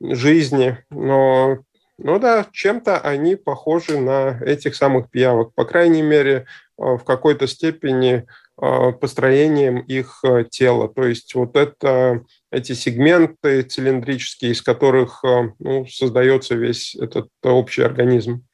жизни, 0.00 0.78
но 0.90 1.58
ну 1.98 2.18
да, 2.18 2.46
чем-то 2.52 2.98
они 2.98 3.36
похожи 3.36 3.98
на 3.98 4.38
этих 4.44 4.74
самых 4.76 5.10
пиявок. 5.10 5.54
По 5.54 5.64
крайней 5.64 6.02
мере, 6.02 6.46
в 6.76 6.98
какой-то 6.98 7.46
степени 7.46 8.26
построением 8.56 9.80
их 9.80 10.22
тела. 10.50 10.88
То 10.88 11.04
есть 11.04 11.34
вот 11.34 11.56
это 11.56 12.22
эти 12.50 12.72
сегменты 12.72 13.62
цилиндрические, 13.62 14.52
из 14.52 14.62
которых 14.62 15.22
ну, 15.58 15.86
создается 15.86 16.54
весь 16.54 16.94
этот 16.94 17.28
общий 17.42 17.82
организм. 17.82 18.45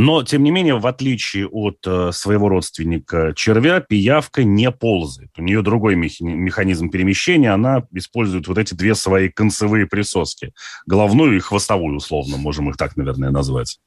Но, 0.00 0.22
тем 0.22 0.44
не 0.44 0.52
менее, 0.52 0.78
в 0.78 0.86
отличие 0.86 1.48
от 1.48 1.78
э, 1.84 2.12
своего 2.12 2.48
родственника 2.48 3.32
червя, 3.34 3.80
пиявка 3.80 4.44
не 4.44 4.70
ползает. 4.70 5.30
У 5.36 5.42
нее 5.42 5.60
другой 5.60 5.96
механизм 5.96 6.88
перемещения. 6.88 7.50
Она 7.50 7.82
использует 7.90 8.46
вот 8.46 8.58
эти 8.58 8.74
две 8.74 8.94
свои 8.94 9.28
концевые 9.28 9.86
присоски. 9.88 10.52
Головную 10.86 11.36
и 11.36 11.40
хвостовую, 11.40 11.96
условно, 11.96 12.36
можем 12.36 12.70
их 12.70 12.76
так, 12.76 12.96
наверное, 12.96 13.32
назвать. 13.32 13.80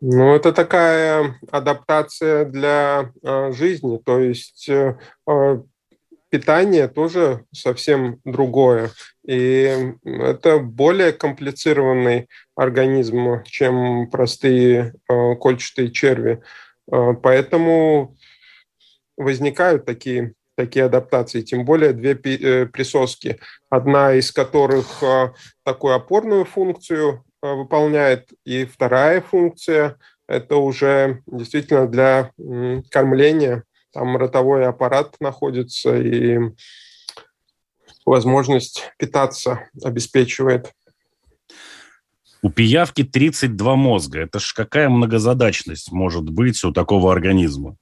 Ну, 0.00 0.34
это 0.34 0.50
такая 0.50 1.38
адаптация 1.50 2.46
для 2.46 3.12
э, 3.22 3.52
жизни. 3.52 3.98
То 3.98 4.18
есть 4.18 4.66
э, 4.70 4.96
э 5.28 5.58
питание 6.32 6.88
тоже 6.88 7.44
совсем 7.52 8.18
другое. 8.24 8.90
И 9.22 9.94
это 10.02 10.58
более 10.60 11.12
комплицированный 11.12 12.26
организм, 12.56 13.44
чем 13.44 14.08
простые 14.10 14.94
э, 15.10 15.34
кольчатые 15.34 15.90
черви. 15.90 16.40
Э, 16.90 17.12
поэтому 17.22 18.16
возникают 19.18 19.84
такие, 19.84 20.32
такие 20.56 20.86
адаптации, 20.86 21.42
тем 21.42 21.66
более 21.66 21.92
две 21.92 22.12
э, 22.12 22.64
присоски, 22.64 23.38
одна 23.68 24.14
из 24.14 24.32
которых 24.32 25.02
э, 25.02 25.32
такую 25.64 25.94
опорную 25.94 26.46
функцию 26.46 27.24
выполняет, 27.42 28.30
и 28.46 28.64
вторая 28.64 29.20
функция– 29.20 29.98
это 30.28 30.56
уже 30.56 31.20
действительно 31.26 31.86
для 31.86 32.30
кормления 32.90 33.64
там 33.92 34.16
ротовой 34.16 34.66
аппарат 34.66 35.16
находится 35.20 35.96
и 35.96 36.38
возможность 38.04 38.92
питаться 38.98 39.68
обеспечивает. 39.82 40.72
У 42.42 42.50
пиявки 42.50 43.04
32 43.04 43.76
мозга. 43.76 44.20
Это 44.20 44.40
ж 44.40 44.52
какая 44.54 44.88
многозадачность 44.88 45.92
может 45.92 46.28
быть 46.28 46.62
у 46.64 46.72
такого 46.72 47.12
организма? 47.12 47.76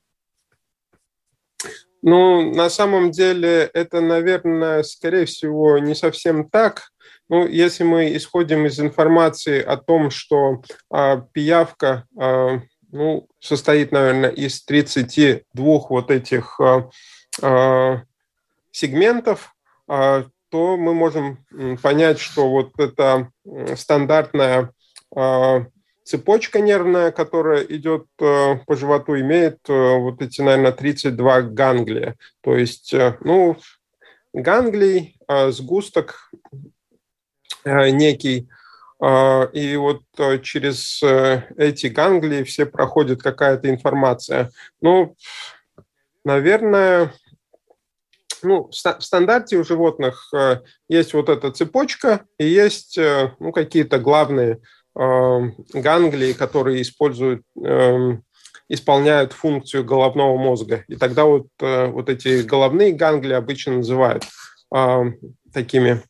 Ну, 2.02 2.55
на 2.55 2.71
самом 2.71 3.11
деле, 3.11 3.71
это, 3.73 4.00
наверное, 4.00 4.83
скорее 4.83 5.26
всего, 5.26 5.79
не 5.79 5.95
совсем 5.95 6.49
так. 6.49 6.93
Ну, 7.29 7.47
если 7.47 7.85
мы 7.85 8.17
исходим 8.17 8.67
из 8.67 8.81
информации 8.81 9.62
о 9.62 9.76
том, 9.76 10.11
что 10.11 10.62
а, 10.90 11.19
пиявка 11.33 12.05
а, 12.19 12.61
ну, 12.92 13.28
состоит, 13.38 13.92
наверное, 13.92 14.30
из 14.30 14.62
32 14.64 15.44
вот 15.88 16.11
этих 16.11 16.59
э, 16.61 16.82
э, 17.42 17.97
сегментов, 18.70 19.54
э, 19.88 20.25
то 20.50 20.76
мы 20.76 20.94
можем 20.94 21.47
понять, 21.80 22.18
что 22.18 22.50
вот 22.50 22.73
эта 22.78 23.30
стандартная 23.76 24.73
цепочка 26.11 26.61
нервная, 26.61 27.12
которая 27.12 27.62
идет 27.62 28.06
э, 28.18 28.56
по 28.66 28.75
животу, 28.75 29.16
имеет 29.20 29.59
э, 29.68 29.97
вот 29.97 30.20
эти, 30.20 30.40
наверное, 30.40 30.73
32 30.73 31.42
ганглия. 31.42 32.16
То 32.40 32.56
есть, 32.56 32.92
э, 32.92 33.16
ну, 33.20 33.56
ганглий, 34.32 35.16
сгусток 35.50 36.32
некий, 37.64 38.49
а, 38.50 38.60
и 39.02 39.76
вот 39.76 40.02
э, 40.19 40.40
через 40.40 41.02
э, 41.02 41.45
эти 41.57 41.87
ганглии 41.87 42.42
все 42.42 42.66
проходит 42.66 43.23
какая-то 43.23 43.71
информация. 43.71 44.50
Ну, 44.83 45.16
наверное, 46.23 47.14
ну, 48.42 48.68
в 48.68 49.03
стандарте 49.03 49.57
у 49.57 49.64
животных 49.64 50.29
э, 50.35 50.61
есть 50.88 51.14
вот 51.14 51.31
эта 51.31 51.51
цепочка 51.51 52.27
и 52.38 52.46
есть 52.46 52.98
ну, 52.98 53.53
какие-то 53.53 53.98
главные 53.98 54.61
ганглии, 54.92 56.33
которые 56.33 56.83
используют, 56.83 57.42
эм, 57.64 58.24
исполняют 58.68 59.33
функцию 59.33 59.85
головного 59.85 60.37
мозга. 60.37 60.85
И 60.88 60.96
тогда 60.96 61.24
вот, 61.24 61.46
вот 61.61 62.09
эти 62.09 62.42
головные 62.42 62.92
ганглии 62.92 63.35
обычно 63.35 63.77
называют 63.77 64.24
такими 65.53 66.03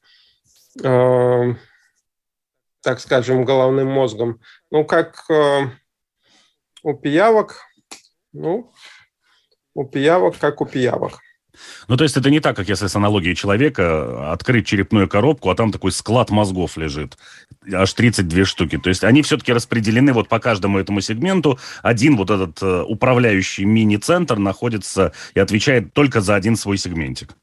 так 2.82 3.00
скажем, 3.00 3.44
головным 3.44 3.88
мозгом. 3.88 4.40
Ну, 4.70 4.84
как 4.84 5.24
э, 5.30 5.70
у 6.82 6.94
пиявок, 6.94 7.66
ну, 8.32 8.70
у 9.74 9.84
пиявок, 9.84 10.38
как 10.38 10.60
у 10.60 10.66
пиявок. 10.66 11.20
Ну, 11.88 11.96
то 11.96 12.04
есть 12.04 12.16
это 12.16 12.30
не 12.30 12.40
так, 12.40 12.56
как 12.56 12.68
если 12.68 12.86
с 12.86 12.96
аналогией 12.96 13.34
человека 13.34 14.32
открыть 14.32 14.66
черепную 14.66 15.08
коробку, 15.08 15.50
а 15.50 15.54
там 15.54 15.72
такой 15.72 15.92
склад 15.92 16.30
мозгов 16.30 16.76
лежит. 16.76 17.18
Аж 17.72 17.92
32 17.92 18.44
штуки. 18.44 18.78
То 18.78 18.88
есть 18.88 19.04
они 19.04 19.22
все-таки 19.22 19.52
распределены 19.52 20.12
вот 20.12 20.28
по 20.28 20.38
каждому 20.38 20.78
этому 20.78 21.00
сегменту. 21.00 21.58
Один 21.82 22.16
вот 22.16 22.30
этот 22.30 22.62
э, 22.62 22.82
управляющий 22.82 23.64
мини-центр 23.64 24.38
находится 24.38 25.12
и 25.34 25.40
отвечает 25.40 25.92
только 25.92 26.20
за 26.20 26.34
один 26.36 26.56
свой 26.56 26.78
сегментик. 26.78 27.34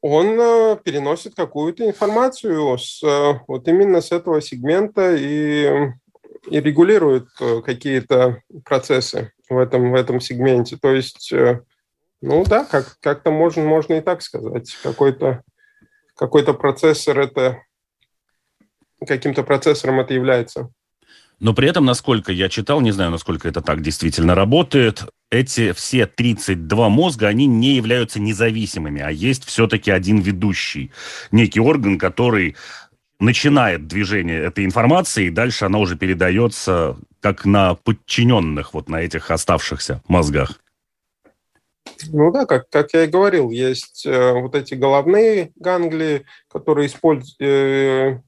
Он 0.00 0.38
э, 0.40 0.76
переносит 0.84 1.34
какую-то 1.34 1.86
информацию 1.86 2.78
с, 2.78 3.02
э, 3.02 3.40
вот 3.48 3.66
именно 3.66 4.00
с 4.00 4.12
этого 4.12 4.40
сегмента 4.40 5.14
и, 5.16 5.90
и 6.48 6.60
регулирует 6.60 7.28
э, 7.40 7.62
какие-то 7.62 8.42
процессы 8.64 9.32
в 9.48 9.58
этом, 9.58 9.90
в 9.90 9.94
этом 9.94 10.20
сегменте. 10.20 10.76
То 10.76 10.92
есть, 10.92 11.32
ну 12.20 12.44
да, 12.44 12.64
как, 12.64 12.98
как-то 13.00 13.30
можно, 13.30 13.64
можно 13.64 13.94
и 13.94 14.00
так 14.00 14.22
сказать. 14.22 14.76
Какой-то 14.82 15.42
какой 16.18 16.42
процессор 16.44 17.18
это 17.20 17.62
каким-то 19.06 19.44
процессором 19.44 20.00
это 20.00 20.14
является. 20.14 20.70
Но 21.38 21.54
при 21.54 21.68
этом, 21.68 21.84
насколько 21.84 22.32
я 22.32 22.48
читал, 22.48 22.80
не 22.80 22.90
знаю, 22.90 23.12
насколько 23.12 23.48
это 23.48 23.62
так 23.62 23.80
действительно 23.80 24.34
работает, 24.34 25.04
эти 25.30 25.72
все 25.72 26.06
32 26.06 26.88
мозга, 26.88 27.28
они 27.28 27.46
не 27.46 27.74
являются 27.74 28.20
независимыми, 28.20 29.00
а 29.00 29.10
есть 29.10 29.44
все-таки 29.44 29.90
один 29.90 30.20
ведущий, 30.20 30.90
некий 31.30 31.60
орган, 31.60 31.98
который 31.98 32.56
начинает 33.20 33.86
движение 33.86 34.42
этой 34.42 34.64
информации, 34.64 35.26
и 35.26 35.30
дальше 35.30 35.64
она 35.64 35.78
уже 35.78 35.96
передается 35.96 36.96
как 37.20 37.44
на 37.44 37.74
подчиненных, 37.74 38.74
вот 38.74 38.88
на 38.88 39.02
этих 39.02 39.30
оставшихся 39.30 40.02
мозгах. 40.08 40.60
Ну 42.10 42.30
да, 42.30 42.46
как, 42.46 42.68
как 42.70 42.92
я 42.92 43.04
и 43.04 43.08
говорил, 43.08 43.50
есть 43.50 44.06
э, 44.06 44.32
вот 44.32 44.54
эти 44.54 44.74
головные 44.74 45.52
ганглии, 45.56 46.26
которые 46.48 46.86
используют, 46.86 47.40
э, 47.40 47.46
э, 47.46 48.20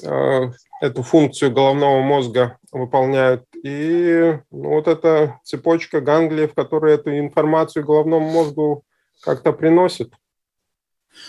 эту 0.00 1.02
функцию 1.02 1.52
головного 1.52 2.00
мозга 2.00 2.58
выполняют. 2.72 3.44
И 3.62 4.38
ну, 4.50 4.70
вот 4.70 4.88
эта 4.88 5.40
цепочка 5.44 6.00
ганглиев, 6.00 6.54
которая 6.54 6.94
эту 6.94 7.18
информацию 7.18 7.84
головному 7.84 8.30
мозгу 8.30 8.84
как-то 9.20 9.52
приносит, 9.52 10.12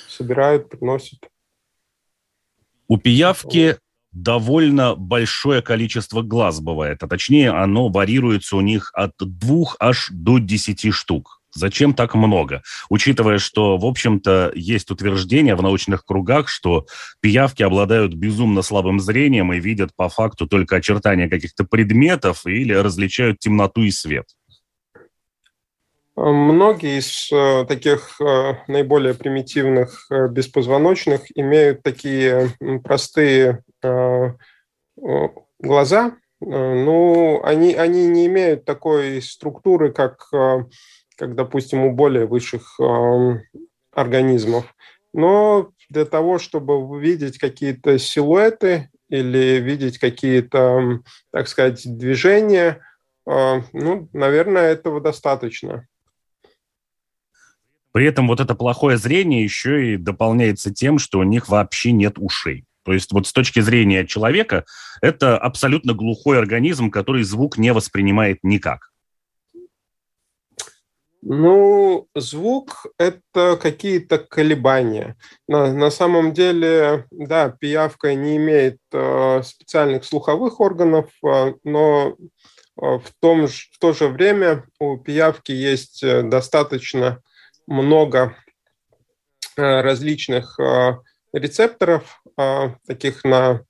собирают, 0.10 0.70
приносит. 0.70 1.30
У 2.88 2.98
пиявки 2.98 3.78
довольно 4.12 4.96
большое 4.96 5.62
количество 5.62 6.22
глаз 6.22 6.60
бывает, 6.60 7.04
а 7.04 7.08
точнее 7.08 7.52
оно 7.52 7.90
варьируется 7.90 8.56
у 8.56 8.62
них 8.62 8.92
от 8.94 9.14
двух 9.20 9.76
аж 9.80 10.10
до 10.12 10.40
десяти 10.40 10.92
штук. 10.92 11.42
Зачем 11.56 11.94
так 11.94 12.16
много? 12.16 12.62
Учитывая, 12.90 13.38
что, 13.38 13.78
в 13.78 13.86
общем-то, 13.86 14.52
есть 14.56 14.92
утверждение 14.92 15.56
в 15.56 15.64
научных 15.64 16.06
кругах, 16.06 16.50
что 16.50 16.86
пиявки 17.22 17.64
обладают 17.64 18.14
безумно 18.14 18.62
слабым 18.62 19.00
зрением 19.00 19.54
и 19.54 19.60
видят 19.60 19.96
по 19.96 20.10
факту 20.10 20.48
только 20.48 20.76
очертания 20.76 21.30
каких-то 21.30 21.64
предметов 21.64 22.46
или 22.46 22.74
различают 22.74 23.40
темноту 23.40 23.84
и 23.84 23.92
свет. 23.92 24.26
Многие 26.18 27.00
из 27.00 27.30
э, 27.32 27.66
таких 27.68 28.22
э, 28.22 28.54
наиболее 28.68 29.14
примитивных 29.14 30.08
э, 30.10 30.30
беспозвоночных 30.30 31.24
имеют 31.36 31.84
такие 31.84 32.52
простые 32.84 33.64
глаза, 35.60 36.16
но 36.40 37.42
они, 37.44 37.74
они 37.74 38.08
не 38.08 38.28
имеют 38.28 38.66
такой 38.66 39.22
структуры, 39.22 39.92
как 39.92 40.28
как, 41.18 41.36
допустим, 41.36 41.86
у 41.86 41.92
более 41.92 42.26
высших 42.26 42.80
э, 42.80 43.40
организмов. 43.92 44.74
Но 45.14 45.72
для 45.90 46.06
того, 46.06 46.40
чтобы 46.40 47.00
видеть 47.00 47.38
какие-то 47.38 47.98
силуэты 47.98 48.90
или 49.10 49.60
видеть 49.60 49.98
какие-то, 49.98 51.02
так 51.32 51.48
сказать, 51.48 51.82
движения, 51.86 52.82
э, 53.28 53.62
ну, 53.74 54.10
наверное, 54.14 54.72
этого 54.72 55.02
достаточно. 55.02 55.88
При 57.92 58.08
этом 58.08 58.28
вот 58.28 58.42
это 58.42 58.56
плохое 58.56 58.98
зрение 58.98 59.44
еще 59.44 59.94
и 59.94 59.98
дополняется 59.98 60.74
тем, 60.74 61.00
что 61.00 61.20
у 61.20 61.24
них 61.24 61.48
вообще 61.48 61.94
нет 61.94 62.16
ушей. 62.18 62.66
То 62.84 62.92
есть 62.92 63.12
вот 63.14 63.26
с 63.26 63.34
точки 63.34 63.62
зрения 63.62 64.06
человека 64.06 64.66
это 65.02 65.38
абсолютно 65.38 65.94
глухой 65.94 66.38
организм, 66.38 66.92
который 66.92 67.24
звук 67.24 67.58
не 67.58 67.72
воспринимает 67.74 68.40
никак. 68.44 68.92
Ну, 71.28 72.08
звук– 72.14 72.86
это 73.00 73.58
какие-то 73.60 74.20
колебания. 74.20 75.18
На, 75.48 75.74
на 75.74 75.90
самом 75.90 76.34
деле, 76.34 77.08
да, 77.10 77.50
пиявка 77.50 78.14
не 78.14 78.38
имеет 78.38 78.78
э, 78.92 79.42
специальных 79.44 80.06
слуховых 80.06 80.60
органов, 80.60 81.10
э, 81.26 81.54
но 81.64 82.10
э, 82.10 82.16
в, 82.80 83.06
том, 83.20 83.48
в 83.48 83.80
то 83.80 83.94
же 83.94 84.08
время 84.08 84.66
у 84.80 84.98
пиявки 85.00 85.52
есть 85.52 86.04
э, 86.04 86.22
достаточно 86.22 87.20
много 87.66 88.38
э, 89.58 89.82
различных 89.82 90.60
рецепторов, 91.34 92.22
таких 92.88 93.24
на 93.24 93.62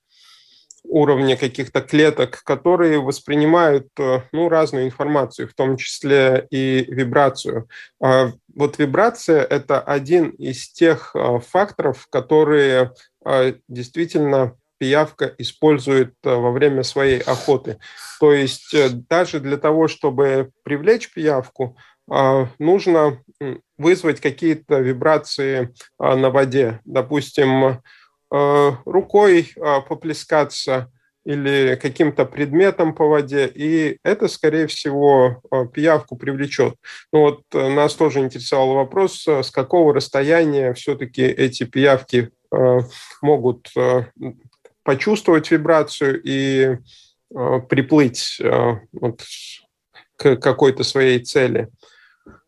уровне 0.95 1.35
каких-то 1.35 1.81
клеток, 1.81 2.41
которые 2.45 3.01
воспринимают 3.01 3.87
э, 3.99 4.21
ну, 4.31 4.47
разную 4.47 4.85
информацию, 4.85 5.49
в 5.49 5.53
том 5.53 5.75
числе 5.75 6.47
и 6.51 6.85
вибрацию. 6.87 7.67
А 8.01 8.31
вот 8.55 8.79
вибрация– 8.79 9.43
это 9.49 9.81
один 9.81 10.29
из 10.29 10.71
тех 10.71 11.11
э, 11.13 11.39
факторов, 11.45 12.07
которые 12.09 12.93
э, 13.25 13.55
действительно 13.67 14.55
пиявка 14.77 15.35
использует 15.37 16.13
во 16.23 16.51
время 16.51 16.83
своей 16.83 17.19
охоты. 17.19 17.77
То 18.21 18.31
есть 18.31 18.73
даже 19.09 19.41
для 19.41 19.57
того, 19.57 19.89
чтобы 19.89 20.51
привлечь 20.63 21.13
пиявку, 21.13 21.77
нужно 22.59 23.21
вызвать 23.77 24.19
какие-то 24.19 24.79
вибрации 24.79 25.73
на 25.97 26.29
воде. 26.29 26.81
Допустим, 26.83 27.81
рукой 28.85 29.53
а, 29.59 29.81
поплескаться 29.81 30.91
или 31.25 31.77
каким-то 31.81 32.25
предметом 32.25 32.93
по 32.93 33.07
воде, 33.07 33.47
и 33.47 33.97
это, 34.03 34.27
скорее 34.27 34.67
всего, 34.67 35.41
э, 35.51 35.65
пиявку 35.73 36.15
привлечет. 36.15 36.75
Ну 37.11 37.21
вот 37.21 37.41
э, 37.53 37.67
нас 37.69 37.95
тоже 37.95 38.19
интересовал 38.19 38.75
вопрос, 38.75 39.27
с 39.27 39.49
какого 39.49 39.93
расстояния 39.93 40.73
все-таки 40.73 41.23
эти 41.23 41.63
пиявки 41.63 42.31
могут 43.21 43.73
почувствовать 44.83 45.51
вибрацию 45.51 46.21
и 46.23 46.77
приплыть 47.67 48.39
к 50.15 50.35
какой-то 50.37 50.83
своей 50.83 51.19
цели. 51.19 51.69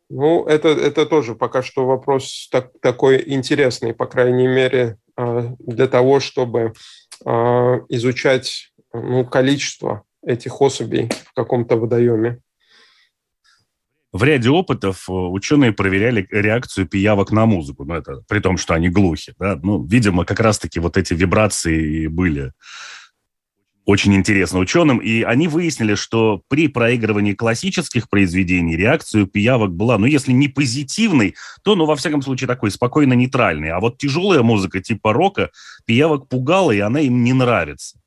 Ну, 0.09 0.45
это, 0.45 0.69
это 0.69 1.05
тоже 1.05 1.35
пока 1.35 1.61
что 1.61 1.85
вопрос 1.85 2.47
так, 2.51 2.71
такой 2.79 3.21
интересный, 3.25 3.93
по 3.93 4.05
крайней 4.05 4.47
мере, 4.47 4.97
для 5.17 5.87
того, 5.87 6.19
чтобы 6.19 6.73
а, 7.25 7.79
изучать 7.89 8.71
ну, 8.93 9.25
количество 9.25 10.03
этих 10.25 10.61
особей 10.61 11.09
в 11.25 11.33
каком-то 11.33 11.77
водоеме. 11.77 12.39
В 14.13 14.23
ряде 14.23 14.49
опытов 14.49 15.09
э, 15.09 15.11
ученые 15.11 15.73
проверяли 15.73 16.27
реакцию 16.31 16.87
пиявок 16.87 17.31
на 17.31 17.45
музыку, 17.45 17.85
ну, 17.85 17.95
это 17.95 18.23
при 18.27 18.39
том, 18.39 18.57
что 18.57 18.73
они 18.73 18.89
глухи. 18.89 19.33
Да? 19.37 19.59
Ну, 19.61 19.85
видимо, 19.85 20.25
как 20.25 20.39
раз-таки 20.39 20.79
вот 20.79 20.97
эти 20.97 21.13
вибрации 21.13 22.07
были 22.07 22.53
очень 23.87 24.13
интересно 24.15 24.59
ученым, 24.59 24.97
и 24.97 25.21
они 25.21 25.47
выяснили, 25.47 25.95
что 25.95 26.41
при 26.49 26.67
проигрывании 26.67 27.33
классических 27.33 28.09
произведений 28.09 28.75
реакция 28.75 29.23
у 29.23 29.27
пиявок 29.27 29.71
была, 29.71 29.97
ну, 29.97 30.05
если 30.05 30.33
не 30.33 30.49
позитивной, 30.49 31.35
то, 31.63 31.75
ну, 31.75 31.85
во 31.85 31.95
всяком 31.95 32.21
случае, 32.21 32.49
такой 32.49 32.69
спокойно 32.69 33.13
нейтральной. 33.13 33.69
А 33.69 33.79
вот 33.79 33.97
тяжелая 33.97 34.43
музыка 34.43 34.81
типа 34.81 35.13
рока 35.13 35.51
пиявок 35.85 36.27
пугала, 36.27 36.71
и 36.71 36.79
она 36.79 36.99
им 36.99 37.23
не 37.23 37.31
нравится. 37.31 37.97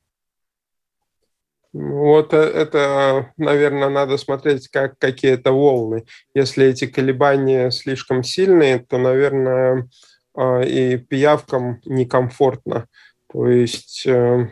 Вот 1.73 2.35
э, 2.35 2.37
это, 2.37 3.33
наверное, 3.39 3.89
надо 3.89 4.19
смотреть 4.19 4.69
как 4.69 4.99
какие-то 4.99 5.53
волны. 5.53 6.05
Если 6.35 6.67
эти 6.67 6.87
колебания 6.87 7.71
слишком 7.71 8.23
сильные, 8.23 8.81
то, 8.81 8.99
наверное, 8.99 9.89
а, 10.35 10.61
и 10.61 10.99
пиявкам 10.99 11.81
некомфортно. 11.87 12.87
То 13.33 13.47
есть 13.47 14.05
э, 14.07 14.51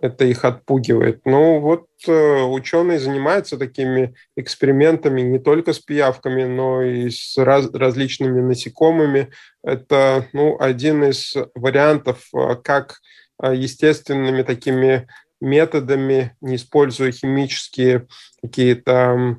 это 0.00 0.24
их 0.24 0.44
отпугивает. 0.44 1.22
Ну 1.24 1.60
вот 1.60 1.86
э, 2.06 2.42
ученые 2.42 2.98
занимаются 2.98 3.56
такими 3.56 4.14
экспериментами 4.36 5.22
не 5.22 5.38
только 5.38 5.72
с 5.72 5.78
пиявками, 5.78 6.44
но 6.44 6.82
и 6.82 7.10
с 7.10 7.36
раз, 7.38 7.70
различными 7.72 8.40
насекомыми. 8.40 9.30
Это 9.62 10.26
ну, 10.32 10.56
один 10.60 11.04
из 11.04 11.34
вариантов, 11.54 12.28
э, 12.34 12.56
как 12.62 13.00
э, 13.42 13.54
естественными 13.54 14.42
такими 14.42 15.06
методами, 15.40 16.36
не 16.40 16.56
используя 16.56 17.12
химические 17.12 18.06
какие-то 18.42 19.38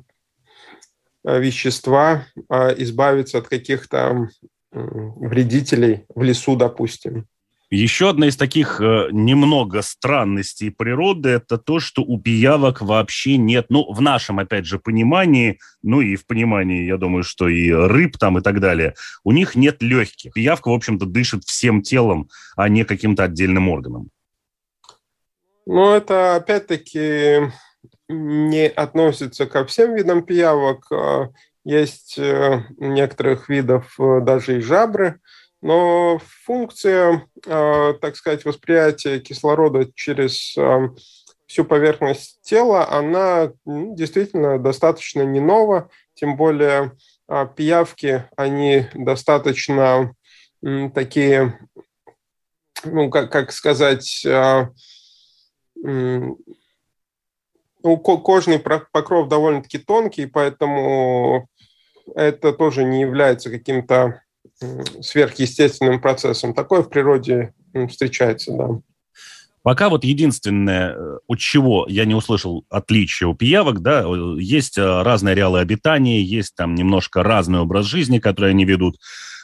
вещества, 1.24 2.26
избавиться 2.48 3.38
от 3.38 3.48
каких-то 3.48 4.28
вредителей 4.70 6.06
в 6.14 6.22
лесу, 6.22 6.54
допустим. 6.54 7.26
Еще 7.70 8.08
одна 8.08 8.28
из 8.28 8.36
таких 8.38 8.80
э, 8.80 9.08
немного 9.10 9.82
странностей 9.82 10.70
природы– 10.70 11.28
это 11.30 11.58
то, 11.58 11.80
что 11.80 12.02
у 12.02 12.18
пиявок 12.18 12.80
вообще 12.80 13.36
нет, 13.36 13.66
ну, 13.68 13.92
в 13.92 14.00
нашем, 14.00 14.38
опять 14.38 14.64
же, 14.64 14.78
понимании, 14.78 15.58
ну 15.82 16.00
и 16.00 16.16
в 16.16 16.26
понимании, 16.26 16.86
я 16.86 16.96
думаю, 16.96 17.24
что 17.24 17.46
и 17.46 17.70
рыб 17.70 18.16
там 18.16 18.38
и 18.38 18.40
так 18.40 18.60
далее, 18.60 18.94
у 19.22 19.32
них 19.32 19.54
нет 19.54 19.82
легких. 19.82 20.32
Пиявка, 20.32 20.68
в 20.70 20.72
общем-то, 20.72 21.04
дышит 21.04 21.44
всем 21.44 21.82
телом, 21.82 22.30
а 22.56 22.70
не 22.70 22.84
каким-то 22.84 23.24
отдельным 23.24 23.68
органом. 23.68 24.08
Ну, 25.66 25.92
это, 25.92 26.36
опять-таки, 26.36 27.52
не 28.08 28.66
относится 28.66 29.44
ко 29.44 29.66
всем 29.66 29.94
видам 29.94 30.22
пиявок. 30.22 30.90
А 30.90 31.28
есть 31.64 32.18
э, 32.18 32.64
некоторых 32.78 33.50
видов 33.50 33.94
э, 34.00 34.20
даже 34.22 34.56
и 34.56 34.60
жабры– 34.62 35.20
но 35.60 36.20
функция, 36.44 37.26
а, 37.46 37.94
так 37.94 38.16
сказать, 38.16 38.44
восприятия 38.44 39.18
кислорода 39.18 39.90
через 39.94 40.56
а, 40.56 40.90
всю 41.46 41.64
поверхность 41.64 42.40
тела, 42.42 42.88
она 42.90 43.52
действительно 43.64 44.58
достаточно 44.58 45.22
не 45.22 45.40
нова, 45.40 45.90
тем 46.14 46.36
более 46.36 46.92
а, 47.26 47.46
пиявки, 47.46 48.28
они 48.36 48.86
достаточно 48.94 50.14
такие, 50.94 51.58
ну, 52.84 53.10
как, 53.10 53.30
как 53.30 53.52
сказать, 53.52 54.26
ну, 57.84 57.84
кожный 57.84 58.58
покров 58.58 59.28
довольно-таки 59.28 59.78
тонкий, 59.78 60.26
поэтому 60.26 61.48
это 62.16 62.52
тоже 62.52 62.82
не 62.82 63.02
является 63.02 63.50
каким-то 63.50 64.20
сверхъестественным 65.00 66.00
процессом. 66.00 66.54
Такое 66.54 66.82
в 66.82 66.88
природе 66.88 67.54
встречается, 67.88 68.52
да. 68.52 68.80
Пока 69.62 69.88
вот 69.88 70.04
единственное, 70.04 70.94
э, 70.94 71.18
от 71.26 71.38
чего 71.38 71.84
я 71.88 72.04
не 72.04 72.14
услышал 72.14 72.64
отличия 72.70 73.28
у 73.28 73.34
пиявок, 73.34 73.82
да, 73.82 74.04
есть 74.38 74.78
э, 74.78 75.02
разные 75.02 75.32
ареалы 75.32 75.60
обитания, 75.60 76.22
есть 76.22 76.54
там 76.54 76.74
немножко 76.74 77.22
разный 77.22 77.58
образ 77.58 77.84
жизни, 77.84 78.18
который 78.18 78.52
они 78.52 78.64
ведут, 78.64 78.96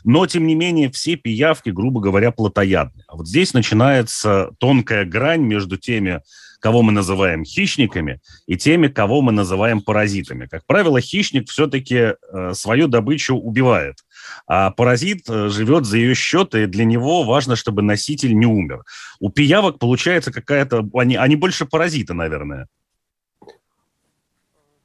но, 0.04 0.26
тем 0.26 0.46
не 0.46 0.54
менее, 0.54 0.90
все 0.90 1.16
пиявки, 1.16 1.70
грубо 1.70 2.00
говоря, 2.00 2.30
плотоядны. 2.30 3.04
А 3.08 3.16
вот 3.16 3.26
здесь 3.26 3.54
начинается 3.54 4.50
тонкая 4.58 5.04
грань 5.04 5.42
между 5.42 5.76
теми, 5.76 6.20
кого 6.64 6.80
мы 6.80 6.92
называем 6.92 7.44
хищниками, 7.44 8.20
и 8.46 8.56
теми, 8.56 8.88
кого 8.88 9.20
мы 9.20 9.32
называем 9.32 9.82
паразитами. 9.82 10.46
Как 10.46 10.64
правило, 10.66 10.98
хищник 10.98 11.50
все-таки 11.50 12.14
э, 12.32 12.54
свою 12.54 12.88
добычу 12.88 13.36
убивает– 13.36 13.96
а 14.46 14.70
паразит 14.70 15.28
э, 15.28 15.48
живет 15.48 15.86
за 15.86 15.96
ее 15.96 16.14
счет, 16.14 16.54
и 16.54 16.66
для 16.66 16.84
него 16.84 17.24
важно, 17.24 17.56
чтобы 17.56 17.82
носитель 17.82 18.36
не 18.36 18.46
умер. 18.46 18.84
У 19.20 19.30
пиявок 19.30 19.78
получается 19.78 20.32
какая-то... 20.32 20.88
Они, 20.94 21.16
они 21.16 21.36
больше 21.36 21.66
паразиты, 21.66 22.14
наверное. 22.14 22.66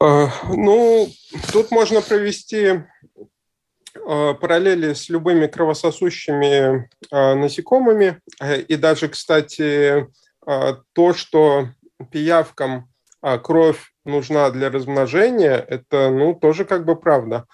А, 0.01 0.29
ну, 0.47 1.09
тут 1.51 1.71
можно 1.71 2.01
провести 2.01 2.83
параллели 4.05 4.93
с 4.93 5.09
любыми 5.09 5.47
кровососущими 5.47 6.89
насекомыми. 7.11 8.19
И 8.67 8.75
даже, 8.75 9.09
кстати, 9.09 10.07
то, 10.93 11.13
что 11.13 11.69
пиявкам 12.11 12.89
кровь 13.43 13.93
нужна 14.05 14.49
для 14.49 14.69
размножения, 14.69 15.55
это 15.55 16.09
ну, 16.09 16.33
тоже 16.33 16.65
как 16.65 16.85
бы 16.85 16.95
правда. 16.95 17.45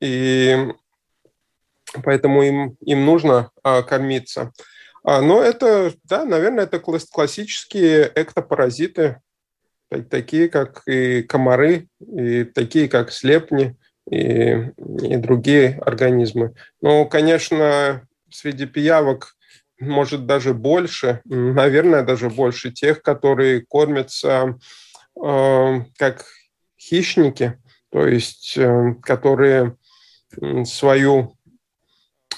И 0.00 0.56
поэтому 2.02 2.42
им, 2.42 2.76
им 2.80 3.04
нужно 3.04 3.50
а, 3.62 3.82
кормиться. 3.82 4.52
А, 5.02 5.20
но 5.20 5.42
это, 5.42 5.92
да, 6.04 6.24
наверное, 6.24 6.64
это 6.64 6.78
классические 6.78 8.10
эктопаразиты, 8.14 9.20
такие 10.08 10.48
как 10.48 10.82
и 10.86 11.22
комары, 11.22 11.88
и 12.00 12.44
такие 12.44 12.88
как 12.88 13.10
слепни. 13.10 13.76
и, 14.10 14.72
и 15.02 15.16
другие 15.16 15.78
организмы. 15.86 16.54
Ну, 16.80 17.06
конечно, 17.08 18.06
среди 18.30 18.66
пиявок 18.66 19.36
может 19.80 20.26
даже 20.26 20.54
больше, 20.54 21.20
наверное, 21.24 22.02
даже 22.02 22.28
больше 22.30 22.70
тех, 22.70 23.02
которые 23.02 23.64
кормятся 23.66 24.58
э, 25.16 25.80
как 25.96 26.26
хищники, 26.78 27.58
то 27.90 28.06
есть 28.06 28.56
э, 28.56 28.94
которые 29.02 29.76
свою 30.64 31.36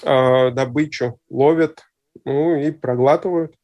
э, 0.02 0.50
добычу 0.50 1.18
ловят 1.28 1.82
ну, 2.24 2.56
и 2.56 2.70
проглатывают. 2.70 3.54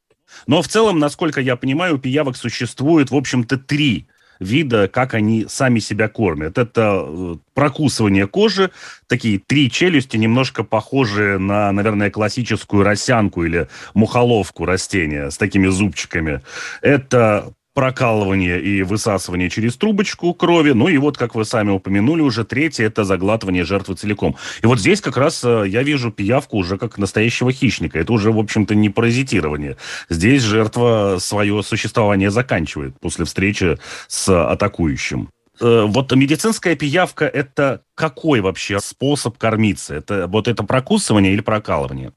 Но 0.47 0.61
в 0.61 0.69
целом, 0.69 0.99
насколько 0.99 1.41
я 1.41 1.57
понимаю, 1.57 1.99
пиявок 1.99 2.37
существует, 2.37 3.11
в 3.11 3.17
общем-то, 3.17 3.59
три 3.59 4.09
вида, 4.41 4.89
как 4.89 5.15
они 5.15 5.47
сами 5.49 5.79
себя 5.79 6.09
кормят. 6.09 6.59
Это 6.59 7.05
э, 7.07 7.37
прокусывание 7.55 8.27
кожи, 8.27 8.71
такие 9.07 9.39
три 9.39 9.71
челюсти, 9.71 10.17
немножко 10.17 10.65
похожие 10.65 11.39
на, 11.39 11.73
наверное, 11.73 12.11
классическую 12.11 12.83
росянку 12.83 13.45
или 13.45 13.69
мухоловку 13.95 14.65
растения 14.65 15.31
с 15.31 15.37
такими 15.37 15.69
зубчиками. 15.69 16.43
Это 16.83 17.53
прокалывание 17.79 18.61
и 18.61 18.83
высасывание 18.83 19.49
через 19.49 19.77
трубочку 19.77 20.35
крови. 20.35 20.73
Ну 20.73 20.89
и 20.89 20.99
вот, 20.99 21.17
как 21.17 21.37
вы 21.37 21.45
сами 21.45 21.71
упомянули, 21.71 22.23
уже 22.23 22.45
третье– 22.45 22.85
это 22.87 23.05
заглатывание 23.05 23.65
жертвы 23.65 23.95
целиком. 23.95 24.35
И 24.65 24.67
вот 24.67 24.81
здесь 24.81 25.01
как 25.01 25.17
раз 25.17 25.45
э, 25.45 25.63
я 25.69 25.85
вижу 25.85 26.11
пиявку 26.11 26.57
уже 26.57 26.77
как 26.77 26.99
настоящего 26.99 27.53
хищника. 27.53 28.01
Это 28.01 28.13
уже, 28.13 28.33
в 28.33 28.39
общем-то, 28.41 28.75
не 28.75 28.91
паразитирование. 28.91 29.77
Здесь 30.09 30.43
жертва 30.43 31.19
свое 31.21 31.63
существование 31.63 32.33
заканчивает 32.33 32.99
после 32.99 33.25
встречи 33.27 33.79
с 34.09 34.29
атакующим. 34.29 35.31
Э, 35.61 35.85
вот 35.87 36.11
медицинская 36.11 36.75
пиявка– 36.75 37.27
это 37.33 37.83
какой 37.95 38.41
вообще 38.41 38.81
способ 38.81 39.39
кормиться? 39.39 39.95
Это 39.95 40.27
вот 40.27 40.49
это 40.49 40.65
прокусывание 40.65 41.33
или 41.33 41.43
прокалывание? 41.43 42.11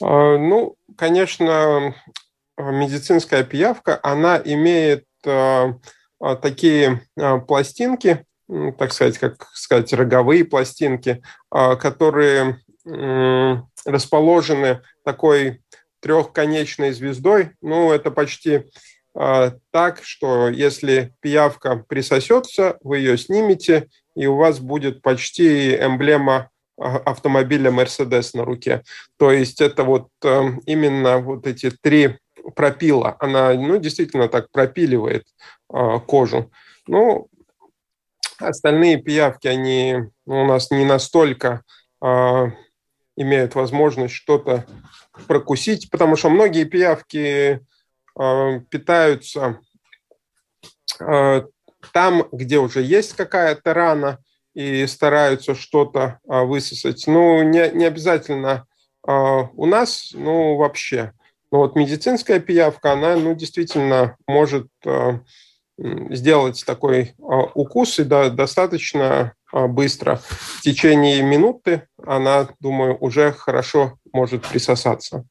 А, 0.00 0.38
ну, 0.38 0.76
конечно, 0.96 1.96
медицинская 2.58 3.44
пиявка, 3.44 4.00
она 4.02 4.40
имеет 4.44 5.04
э, 5.24 5.72
э, 6.22 6.36
такие 6.40 7.02
пластинки, 7.46 8.24
так 8.78 8.92
сказать, 8.92 9.18
как 9.18 9.48
сказать, 9.54 9.92
роговые 9.92 10.44
пластинки, 10.44 11.20
которые 11.50 12.60
расположены 13.84 14.82
такой 15.04 15.62
трехконечной 16.00 16.92
звездой. 16.92 17.50
Ну, 17.60 17.90
это 17.90 18.12
почти 18.12 18.66
так, 19.12 20.00
что 20.02 20.48
если 20.48 21.12
пиявка 21.18 21.84
присосется, 21.88 22.78
вы 22.82 22.98
ее 22.98 23.18
снимете, 23.18 23.88
и 24.14 24.26
у 24.26 24.36
вас 24.36 24.60
будет 24.60 25.02
почти 25.02 25.74
эмблема 25.74 26.50
автомобиля 26.76 27.72
Mercedes 27.72 28.30
на 28.34 28.44
руке. 28.44 28.84
То 29.18 29.32
есть 29.32 29.60
это 29.60 29.82
вот 29.82 30.08
именно 30.22 31.18
вот 31.18 31.48
эти 31.48 31.70
три 31.70 32.18
пропила. 32.54 33.16
Она, 33.18 33.54
ну, 33.54 33.78
действительно 33.78 34.28
так 34.28 34.50
пропиливает 34.50 35.26
э, 35.72 36.00
кожу. 36.06 36.50
Ну, 36.86 37.28
остальные 38.38 38.98
пиявки, 38.98 39.48
они 39.48 40.04
ну, 40.26 40.42
у 40.42 40.46
нас 40.46 40.70
не 40.70 40.84
настолько 40.84 41.62
э, 42.02 42.44
имеют 43.16 43.54
возможность 43.54 44.14
что-то 44.14 44.66
прокусить, 45.26 45.90
потому 45.90 46.16
что 46.16 46.30
многие 46.30 46.64
пиявки 46.64 47.60
э, 48.18 48.60
питаются 48.70 49.60
э, 51.00 51.42
там, 51.92 52.28
где 52.32 52.58
уже 52.58 52.82
есть 52.82 53.14
какая-то 53.14 53.74
рана, 53.74 54.18
и 54.56 54.86
стараются 54.86 55.54
что-то 55.54 56.18
э, 56.26 56.40
высосать. 56.42 57.06
Ну, 57.06 57.42
не, 57.42 57.70
не 57.72 57.84
обязательно 57.84 58.66
э, 59.06 59.12
у 59.12 59.66
нас, 59.66 60.12
ну, 60.14 60.56
вообще. 60.56 61.12
Но 61.52 61.58
вот 61.58 61.76
медицинская 61.76 62.40
пиявка, 62.40 62.92
она 62.92 63.16
ну, 63.16 63.34
действительно 63.34 64.16
может 64.26 64.68
э, 64.84 65.18
сделать 65.78 66.64
такой 66.66 67.00
э, 67.00 67.12
укус 67.54 67.98
и 67.98 68.04
да, 68.04 68.30
достаточно 68.30 69.34
э, 69.52 69.66
быстро. 69.66 70.20
В 70.28 70.62
течение 70.62 71.22
минуты 71.22 71.86
она, 72.04 72.48
думаю, 72.60 72.96
уже 72.98 73.32
хорошо 73.32 73.98
может 74.12 74.46
присосаться. 74.46 75.24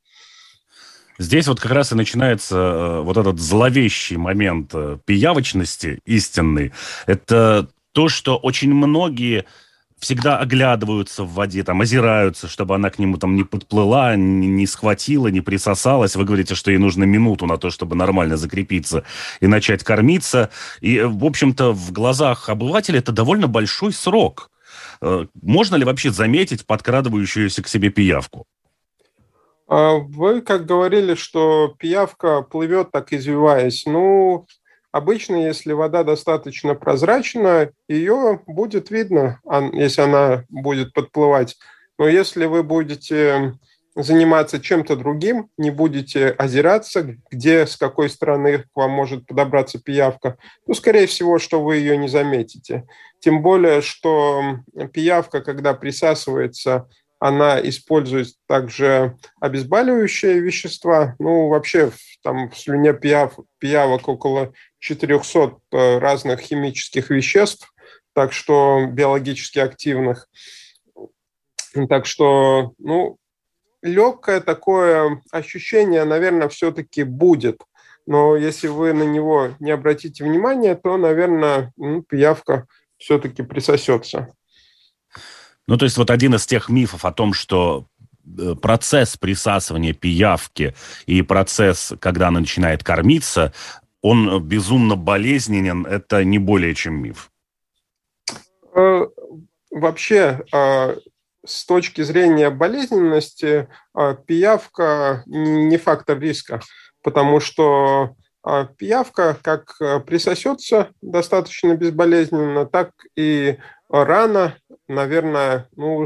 Здесь 1.18 1.48
вот 1.48 1.62
как 1.62 1.72
раз 1.72 1.92
и 1.94 1.96
начинается 1.96 3.00
вот 3.02 3.16
этот 3.16 3.40
зловещий 3.40 4.18
момент 4.18 4.74
пиявочности 5.06 6.00
истинный. 6.06 6.74
Это 7.06 7.70
то, 7.94 8.10
что 8.10 8.36
очень 8.36 8.74
многие 8.74 9.46
всегда 10.06 10.38
оглядываются 10.38 11.24
в 11.24 11.34
воде, 11.34 11.64
там, 11.64 11.82
озираются, 11.82 12.48
чтобы 12.48 12.76
она 12.76 12.92
к 12.92 13.00
нему 13.00 13.18
там 13.18 13.36
не 13.36 13.44
подплыла, 13.44 14.16
не, 14.16 14.48
не 14.48 14.68
схватила, 14.68 15.30
не 15.30 15.42
присосалась. 15.42 16.16
Вы 16.16 16.26
говорите, 16.26 16.54
что 16.54 16.70
ей 16.70 16.78
нужно 16.78 17.06
минуту 17.06 17.48
на 17.48 17.58
то, 17.58 17.72
чтобы 17.72 17.96
нормально 17.96 18.38
закрепиться 18.38 19.04
и 19.40 19.48
начать 19.48 19.84
кормиться. 19.84 20.52
И, 20.80 21.02
в 21.02 21.26
общем-то, 21.26 21.74
в 21.74 21.92
глазах 21.92 22.50
обывателя 22.50 23.00
это 23.00 23.12
довольно 23.12 23.48
большой 23.48 23.94
срок. 23.94 24.52
Э, 25.02 25.26
можно 25.42 25.76
ли 25.76 25.84
вообще 25.84 26.12
заметить 26.12 26.68
подкрадывающуюся 26.68 27.64
к 27.64 27.68
себе 27.68 27.90
пиявку? 27.90 28.46
А 29.68 29.96
вы 29.96 30.42
как 30.42 30.68
говорили, 30.68 31.16
что 31.16 31.74
пиявка 31.80 32.44
плывет 32.44 32.92
так 32.92 33.12
извиваясь. 33.12 33.88
Ну, 33.88 34.46
Обычно, 34.96 35.46
если 35.46 35.74
вода 35.74 36.06
достаточно 36.06 36.74
прозрачна, 36.74 37.70
ее 37.90 38.40
будет 38.48 38.92
видно, 38.92 39.42
если 39.74 40.00
она 40.00 40.46
будет 40.48 40.94
подплывать. 40.94 41.58
Но 42.00 42.08
если 42.08 42.46
вы 42.46 42.64
будете 42.64 43.56
заниматься 43.94 44.62
чем-то 44.62 44.96
другим, 44.96 45.50
не 45.58 45.70
будете 45.70 46.30
озираться, 46.30 47.18
где, 47.30 47.68
с 47.68 47.76
какой 47.76 48.10
стороны 48.10 48.60
к 48.60 48.68
вам 48.74 48.92
может 48.92 49.26
подобраться 49.26 49.80
пиявка, 49.80 50.38
то, 50.66 50.74
скорее 50.74 51.08
всего, 51.08 51.40
что 51.40 51.62
вы 51.62 51.76
ее 51.76 51.98
не 51.98 52.08
заметите. 52.08 52.86
Тем 53.20 53.42
более, 53.42 53.82
что 53.82 54.60
пиявка, 54.94 55.42
когда 55.42 55.74
присасывается 55.74 56.88
она 57.20 57.60
использует 57.62 58.28
также 58.48 59.18
обезболивающие 59.40 60.40
вещества. 60.40 61.16
Ну, 61.20 61.48
вообще, 61.48 61.92
там 62.24 62.50
в 62.50 62.58
слюне 62.58 62.94
пияв, 62.94 63.40
пиявок 63.58 64.08
около 64.08 64.54
400 64.86 65.58
э, 65.72 65.98
разных 65.98 66.42
химических 66.42 67.10
веществ, 67.10 67.74
так 68.14 68.32
что 68.32 68.86
биологически 68.86 69.58
активных. 69.58 70.30
Так 71.90 72.06
что, 72.06 72.74
ну, 72.78 73.18
легкое 73.82 74.42
такое 74.42 75.22
ощущение, 75.32 76.06
наверное, 76.06 76.50
все-таки 76.50 77.04
будет. 77.04 77.62
Но 78.06 78.38
если 78.38 78.68
вы 78.68 78.94
на 78.94 79.04
него 79.04 79.56
не 79.60 79.72
обратите 79.72 80.24
внимания, 80.24 80.76
то, 80.76 80.98
наверное, 80.98 81.74
ну, 81.78 82.04
пиявка 82.04 82.68
все-таки 82.98 83.42
присосется. 83.42 84.32
Ну, 85.68 85.78
то 85.78 85.86
есть 85.86 85.98
вот 85.98 86.12
один 86.12 86.36
из 86.36 86.46
тех 86.46 86.70
мифов 86.70 87.06
о 87.06 87.12
том, 87.12 87.34
что 87.34 87.88
э, 88.38 88.54
процесс 88.54 89.18
присасывания 89.18 89.94
пиявки 89.94 90.76
и 91.08 91.24
процесс, 91.24 91.94
когда 92.00 92.28
она 92.28 92.42
начинает 92.42 92.84
кормиться, 92.84 93.52
он 94.06 94.44
безумно 94.44 94.96
болезненен, 94.96 95.86
это 95.86 96.24
не 96.24 96.38
более 96.38 96.76
чем 96.76 97.02
миф. 97.02 97.32
Э, 98.76 99.08
вообще, 99.72 100.42
э, 100.54 100.96
с 101.46 101.66
точки 101.66 102.02
зрения 102.02 102.50
болезненности, 102.50 103.68
пиявка 104.26 105.24
не 105.28 105.78
фактор 105.78 106.20
риска, 106.20 106.60
потому 107.04 107.40
что 107.40 108.16
пиявка 108.78 109.38
как 109.44 109.78
присосется 110.08 110.90
достаточно 111.04 111.76
безболезненно, 111.76 112.66
так 112.66 112.92
и 113.16 113.58
рана 113.90 114.56
наверное, 114.88 115.68
ну, 115.76 116.06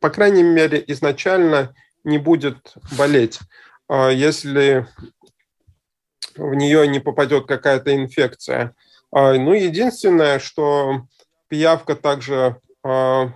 по 0.00 0.10
крайней 0.10 0.42
мере, 0.42 0.82
изначально 0.86 1.74
не 2.04 2.18
будет 2.18 2.74
болеть. 2.96 3.38
Если 3.90 4.86
в 6.38 6.54
нее 6.54 6.86
не 6.88 7.00
попадет 7.00 7.46
какая-то 7.46 7.94
инфекция. 7.94 8.74
А, 9.12 9.34
ну, 9.34 9.52
единственное, 9.52 10.38
что 10.38 11.02
пиявка 11.48 11.96
также 11.96 12.56
а, 12.82 13.32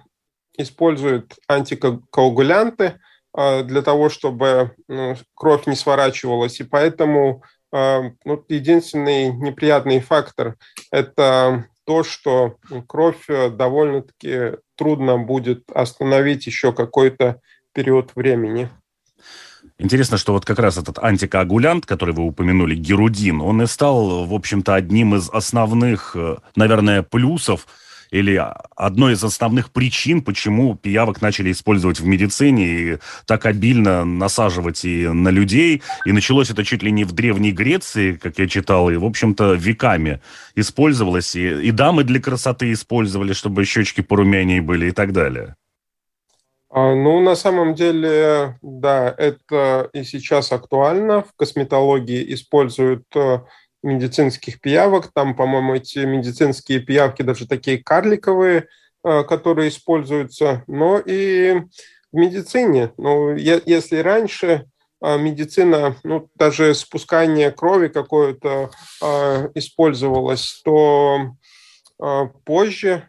использует 0.57 1.35
антикоагулянты 1.49 3.01
для 3.35 3.81
того, 3.81 4.11
чтобы 4.11 4.73
ну, 4.89 5.17
кровь 5.35 5.67
не 5.67 5.75
сворачивалась, 5.75 6.61
и 6.61 6.65
поэтому 6.65 7.43
ну, 7.73 8.45
единственный 8.51 9.33
неприятный 9.33 10.01
фактор– 10.01 10.57
это 10.91 11.65
то, 11.85 12.05
что 12.05 12.57
кровь 12.87 13.29
э, 13.29 13.51
довольно-таки 13.51 14.59
трудно 14.77 15.19
будет 15.19 15.65
остановить 15.73 16.47
еще 16.47 16.73
какой-то 16.73 17.41
период 17.73 18.15
времени. 18.15 18.71
Интересно, 19.83 20.17
что 20.17 20.33
вот 20.33 20.45
как 20.45 20.61
раз 20.61 20.79
этот 20.79 21.01
антикоагулянт, 21.01 21.87
который 21.87 22.15
вы 22.15 22.23
упомянули, 22.23 22.77
герудин, 22.77 23.41
он 23.41 23.63
и 23.63 23.67
стал, 23.67 24.25
в 24.27 24.33
общем-то, 24.33 24.77
одним 24.77 25.17
из 25.17 25.29
основных, 25.29 26.13
э, 26.15 26.37
наверное, 26.55 27.03
плюсов 27.03 27.67
или 28.13 28.41
одной 28.77 29.15
из 29.15 29.25
основных 29.25 29.73
причин, 29.73 30.23
почему 30.23 30.77
пиявок 30.77 31.21
начали 31.21 31.51
использовать 31.51 31.99
в 31.99 32.07
медицине 32.07 32.67
и 32.69 32.99
так 33.27 33.45
обильно 33.45 34.05
насаживать 34.05 34.85
и 34.85 35.09
на 35.09 35.31
людей. 35.31 35.83
И 36.05 36.13
началось 36.13 36.51
это 36.51 36.65
чуть 36.65 36.85
ли 36.85 36.93
не 36.93 37.03
в 37.03 37.11
Древней 37.11 37.51
Греции, 37.51 38.13
как 38.13 38.39
я 38.39 38.47
читал, 38.47 38.89
и, 38.89 38.97
в 38.97 39.05
общем-то, 39.05 39.55
веками 39.55 40.21
использовалось. 40.55 41.35
И, 41.35 41.61
и 41.61 41.73
дамы 41.73 42.05
для 42.05 42.21
красоты 42.21 42.71
использовали, 42.73 43.33
чтобы 43.33 43.65
щечки 43.65 44.01
порумянее 44.01 44.63
были 44.63 44.91
и 44.91 44.93
так 44.93 45.13
далее. 45.13 45.57
А, 46.75 46.95
ну, 46.95 47.21
на 47.21 47.37
самом 47.37 47.75
деле, 47.75 48.59
да, 48.63 49.15
это 49.19 49.91
и 49.93 50.05
сейчас 50.05 50.53
актуально. 50.53 51.23
В 51.23 51.35
косметологии 51.37 52.33
используют 52.33 53.05
э, 53.15 53.41
медицинских 53.83 54.59
пиявок. 54.59 55.13
Там, 55.13 55.37
по-моему, 55.37 55.75
эти 55.75 55.99
медицинские 55.99 56.81
пиявки 56.81 57.21
даже 57.21 57.47
такие 57.47 57.77
карликовые, 57.77 58.69
э, 59.05 59.23
которые 59.25 59.69
используются. 59.69 60.65
Но 60.67 60.99
и 60.99 61.61
в 62.11 62.17
медицине. 62.17 62.95
Ну, 62.97 63.35
если 63.37 63.99
раньше 63.99 64.65
э, 65.05 65.19
медицина, 65.19 65.97
ну, 66.05 66.31
даже 66.37 66.75
спускание 66.75 67.51
крови 67.51 67.89
какое-то 67.89 68.71
использовалось, 69.55 70.63
то 70.65 71.33
позже 72.45 73.09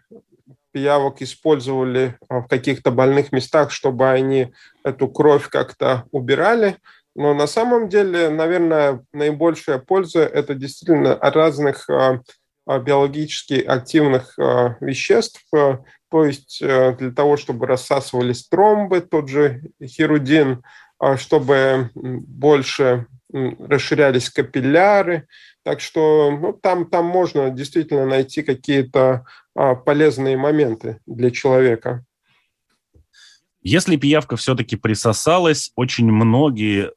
пиявок 0.73 1.21
использовали 1.21 2.17
а, 2.27 2.41
в 2.41 2.47
каких-то 2.47 2.91
больных 2.91 3.31
местах, 3.31 3.71
чтобы 3.71 4.09
они 4.09 4.51
эту 4.83 5.07
кровь 5.07 5.47
как-то 5.47 6.03
убирали. 6.11 6.77
Но 7.15 7.33
на 7.33 7.47
самом 7.47 7.89
деле, 7.89 8.29
наверное, 8.29 9.05
наибольшая 9.13 9.77
польза– 9.77 10.23
это 10.23 10.55
действительно 10.55 11.13
от 11.13 11.35
разных 11.35 11.89
а, 11.89 12.21
а, 12.65 12.79
биологически 12.79 13.61
активных 13.61 14.37
веществ, 14.37 15.45
то 15.51 16.25
есть 16.25 16.61
э, 16.61 16.95
для 16.95 17.11
того, 17.11 17.37
чтобы 17.37 17.65
рассасывались 17.65 18.47
тромбы, 18.47 19.01
тот 19.01 19.29
же 19.29 19.63
хирудин, 19.83 20.61
чтобы 21.17 21.89
больше 21.95 23.07
расширялись 23.33 24.29
капилляры. 24.29 25.27
Так 25.63 25.79
что 25.79 26.31
ну, 26.31 26.53
там, 26.53 26.89
там 26.89 27.05
можно 27.05 27.49
действительно 27.49 28.05
найти 28.05 28.43
какие-то 28.43 29.25
а, 29.55 29.75
полезные 29.75 30.37
моменты 30.37 30.99
для 31.05 31.31
человека. 31.31 32.05
Если 33.61 33.95
пиявка 33.95 34.35
все-таки 34.35 34.75
присосалась, 34.75 35.71
очень 35.75 36.11
многие 36.11 36.91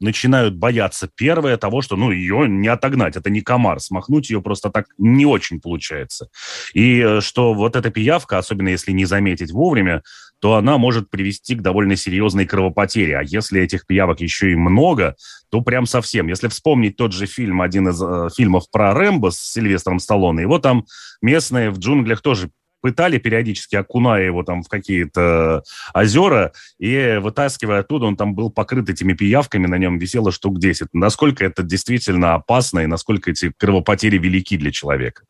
начинают 0.00 0.56
бояться 0.56 1.08
первое 1.12 1.56
того, 1.56 1.82
что 1.82 1.96
ну, 1.96 2.10
ее 2.10 2.48
не 2.48 2.68
отогнать, 2.68 3.16
это 3.16 3.30
не 3.30 3.40
комар, 3.40 3.80
смахнуть 3.80 4.30
ее 4.30 4.40
просто 4.40 4.70
так 4.70 4.86
не 4.96 5.26
очень 5.26 5.60
получается. 5.60 6.28
И 6.72 7.00
э, 7.00 7.20
что 7.20 7.54
вот 7.54 7.76
эта 7.76 7.90
пиявка, 7.90 8.38
особенно 8.38 8.68
если 8.68 8.92
не 8.92 9.04
заметить 9.04 9.50
вовремя, 9.50 10.02
то 10.40 10.54
она 10.54 10.78
может 10.78 11.10
привести 11.10 11.54
к 11.54 11.62
довольно 11.62 11.96
серьезной 11.96 12.46
кровопотере. 12.46 13.18
А 13.18 13.22
если 13.22 13.60
этих 13.60 13.86
пиявок 13.86 14.20
еще 14.20 14.52
и 14.52 14.56
много, 14.56 15.16
то 15.50 15.60
прям 15.60 15.86
совсем. 15.86 16.28
Если 16.28 16.48
вспомнить 16.48 16.96
тот 16.96 17.12
же 17.12 17.26
фильм, 17.26 17.60
один 17.60 17.88
из 17.88 18.00
э, 18.02 18.28
фильмов 18.36 18.70
про 18.70 18.94
Рэмбо 18.94 19.30
с 19.30 19.38
Сильвестром 19.38 19.98
Сталлоне, 19.98 20.42
его 20.42 20.58
там 20.58 20.84
местные 21.20 21.70
в 21.70 21.78
джунглях 21.78 22.20
тоже 22.20 22.50
пытали 22.80 23.18
периодически, 23.18 23.76
окуная 23.76 24.24
его 24.24 24.42
там 24.42 24.62
в 24.62 24.68
какие-то 24.68 25.64
озера, 25.92 26.52
и 26.78 27.18
вытаскивая 27.20 27.80
оттуда, 27.80 28.06
он 28.06 28.16
там 28.16 28.34
был 28.34 28.50
покрыт 28.50 28.88
этими 28.88 29.14
пиявками, 29.14 29.66
на 29.66 29.78
нем 29.78 29.98
висело 29.98 30.30
штук 30.30 30.58
10. 30.58 30.88
Насколько 30.92 31.44
это 31.44 31.62
действительно 31.62 32.34
опасно 32.34 32.80
и 32.80 32.86
насколько 32.86 33.30
эти 33.30 33.52
кровопотери 33.56 34.18
велики 34.18 34.56
для 34.56 34.70
человека? 34.70 35.24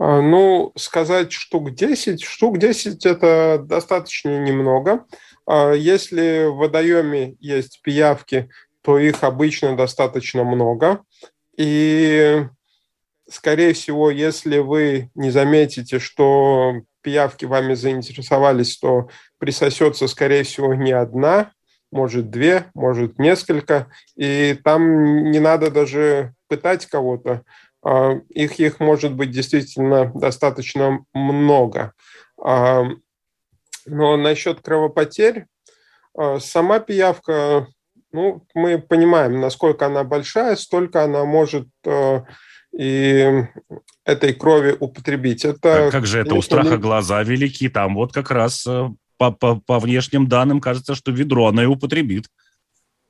А, 0.00 0.20
ну, 0.20 0.72
сказать 0.76 1.32
штук 1.32 1.74
10, 1.74 2.22
штук 2.22 2.58
10 2.58 3.04
это 3.04 3.58
достаточно 3.64 4.38
немного. 4.38 5.04
А, 5.44 5.72
если 5.72 6.46
в 6.46 6.56
водоеме 6.56 7.34
есть 7.40 7.80
пиявки, 7.82 8.48
то 8.82 8.98
их 8.98 9.24
обычно 9.24 9.76
достаточно 9.76 10.44
много. 10.44 11.02
И 11.56 12.46
скорее 13.28 13.72
всего, 13.72 14.10
если 14.10 14.58
вы 14.58 15.10
не 15.16 15.30
заметите, 15.30 15.98
что 15.98 16.74
пиявки 17.02 17.44
вами 17.44 17.74
заинтересовались, 17.74 18.78
то 18.78 19.08
присосется, 19.38 20.06
скорее 20.06 20.44
всего, 20.44 20.74
не 20.74 20.92
одна, 20.92 21.50
может 21.90 22.30
две, 22.30 22.66
может 22.74 23.18
несколько, 23.18 23.90
и 24.14 24.56
там 24.62 25.30
не 25.30 25.40
надо 25.40 25.70
даже 25.70 26.34
пытать 26.48 26.86
кого-то. 26.86 27.42
А, 27.82 28.20
их, 28.30 28.58
их 28.58 28.80
может 28.80 29.14
быть 29.14 29.30
действительно 29.30 30.10
достаточно 30.14 31.04
много. 31.12 31.92
А, 32.42 32.84
но 33.86 34.16
насчет 34.16 34.60
кровопотерь, 34.60 35.46
а, 36.16 36.40
сама 36.40 36.80
пиявка, 36.80 37.68
ну, 38.12 38.44
мы 38.54 38.78
понимаем, 38.78 39.40
насколько 39.40 39.86
она 39.86 40.04
большая, 40.04 40.56
столько 40.56 41.04
она 41.04 41.24
может 41.24 41.68
и 42.76 43.44
этой 44.04 44.34
крови 44.34 44.76
употребить. 44.78 45.44
Это, 45.44 45.88
как 45.90 46.06
же 46.06 46.20
это? 46.20 46.34
У 46.34 46.42
страха 46.42 46.76
глаза 46.76 47.22
велики. 47.22 47.68
Там 47.68 47.94
вот 47.94 48.12
как 48.12 48.30
раз 48.30 48.66
э, 48.66 48.88
по, 49.16 49.30
по, 49.30 49.56
по 49.56 49.78
внешним 49.78 50.28
данным 50.28 50.60
кажется, 50.60 50.94
что 50.94 51.10
ведро 51.10 51.46
она 51.46 51.62
и 51.62 51.66
употребит. 51.66 52.28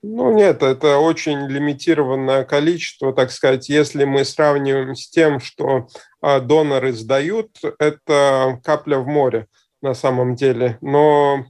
Ну 0.03 0.33
нет, 0.33 0.63
это 0.63 0.99
очень 0.99 1.49
лимитированное 1.49 2.45
количество, 2.45 3.13
так 3.13 3.33
сказать. 3.33 3.69
Если 3.69 4.05
мы 4.05 4.25
сравниваем 4.25 4.95
с 4.95 5.11
тем, 5.11 5.41
что 5.41 5.89
а, 6.21 6.39
доноры 6.39 6.93
сдают, 6.93 7.51
это 7.81 8.61
капля 8.63 8.99
в 8.99 9.09
море 9.09 9.49
на 9.83 9.95
самом 9.95 10.37
деле. 10.37 10.79
Но 10.81 11.47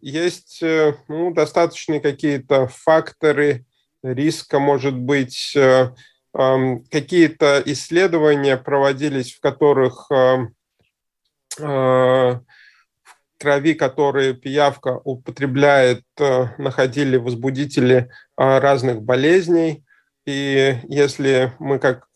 есть 0.00 0.62
э, 0.62 0.94
ну, 1.08 1.34
достаточные 1.34 2.00
какие-то 2.00 2.68
факторы 2.68 3.66
риска, 4.02 4.58
может 4.58 4.96
быть, 4.96 5.54
э, 5.54 5.90
какие-то 6.32 7.62
исследования 7.66 8.56
проводились, 8.56 9.34
в 9.34 9.40
которых 9.40 10.10
в 11.56 12.40
крови, 13.38 13.74
которые 13.74 14.34
пиявка 14.34 15.00
употребляет, 15.04 16.04
э, 16.18 16.46
находили 16.58 17.16
возбудители 17.16 18.10
э, 18.36 18.58
разных 18.58 19.02
болезней. 19.02 19.84
И 20.26 20.78
если 20.88 21.52
мы, 21.58 21.78
как 21.78 22.06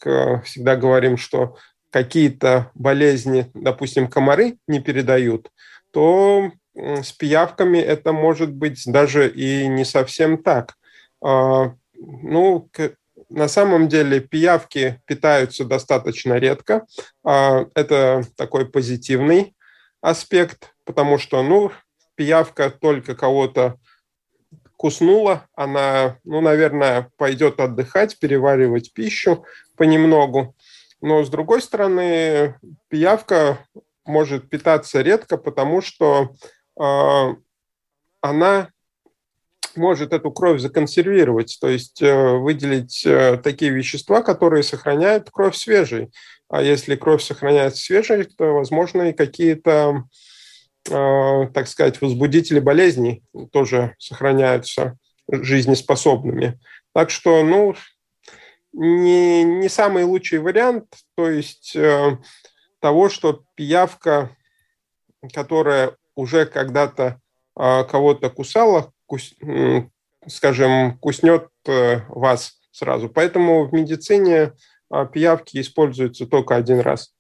всегда 0.44 0.76
говорим, 0.76 1.18
что 1.18 1.59
какие-то 1.90 2.70
болезни, 2.74 3.50
допустим, 3.52 4.09
комары 4.09 4.57
не 4.66 4.81
передают, 4.81 5.50
то 5.92 6.50
с 6.78 7.12
пиявками 7.12 7.78
это 7.78 8.12
может 8.12 8.52
быть 8.52 8.83
даже 8.87 9.28
и 9.28 9.66
не 9.66 9.85
совсем 9.85 10.42
так. 10.42 10.74
А, 11.22 11.74
ну, 11.94 12.70
на 13.28 13.48
самом 13.48 13.88
деле 13.88 14.20
пиявки 14.20 15.00
питаются 15.07 15.64
достаточно 15.64 16.35
редко. 16.35 16.87
А, 17.24 17.66
это 17.74 18.22
такой 18.37 18.66
позитивный 18.66 19.54
аспект, 20.00 20.74
потому 20.88 21.18
что, 21.18 21.42
ну, 21.42 21.70
пиявка 22.14 22.70
только 22.70 23.14
кого-то 23.14 23.77
куснула, 24.79 25.46
она, 25.55 26.16
ну, 26.24 26.40
наверное, 26.40 27.11
пойдет 27.18 27.61
отдыхать, 27.61 28.18
переваривать 28.18 28.94
пищу 28.94 29.44
понемногу. 29.77 30.57
Но, 31.03 31.22
с 31.22 31.29
другой 31.29 31.61
стороны, 31.61 32.59
пиявка 32.88 33.59
может 34.07 34.48
питаться 34.48 35.03
редко, 35.03 35.37
потому 35.37 35.83
что 35.83 36.31
э, 36.81 37.35
она 38.22 38.70
может 39.77 40.14
эту 40.14 40.33
кровь 40.33 40.62
законсервировать, 40.62 41.59
то 41.61 41.68
есть 41.68 42.01
э, 42.01 42.38
выделить 42.38 43.05
э, 43.05 43.38
такие 43.44 43.72
вещества, 43.72 44.22
которые 44.22 44.62
сохраняют 44.62 45.29
кровь 45.31 45.55
свежей. 45.55 46.11
А 46.48 46.62
если 46.62 46.96
кровь 46.96 47.22
сохраняется 47.22 47.83
свежей, 47.83 48.24
то, 48.24 48.55
возможно, 48.55 49.11
и 49.11 49.12
какие-то, 49.12 50.05
так 50.88 51.68
сказать, 51.68 52.01
возбудители 52.01 52.61
болезней 52.61 53.22
тоже 53.53 53.95
сохраняются 53.99 54.97
жизнеспособными. 55.30 56.59
Так 56.95 57.11
что, 57.11 57.43
ну, 57.43 57.74
не, 58.72 59.45
не 59.45 59.68
самый 59.68 60.05
лучший 60.05 60.39
вариант, 60.39 60.86
то 61.14 61.28
есть 61.28 61.76
того, 62.80 63.09
что 63.09 63.43
пиявка, 63.55 64.30
которая 65.32 65.97
уже 66.14 66.47
когда-то 66.47 67.20
кого-то 67.55 68.30
кусала, 68.30 68.93
кус, 69.07 69.34
скажем, 70.28 70.99
куснет 70.99 71.49
э, 71.66 72.01
вас 72.09 72.59
сразу. 72.70 73.09
Поэтому 73.09 73.64
в 73.66 73.72
медицине 73.72 74.53
а, 74.91 75.05
пиявки 75.07 75.61
используются 75.61 76.26
только 76.26 76.55
один 76.57 76.80
раз. 76.80 77.14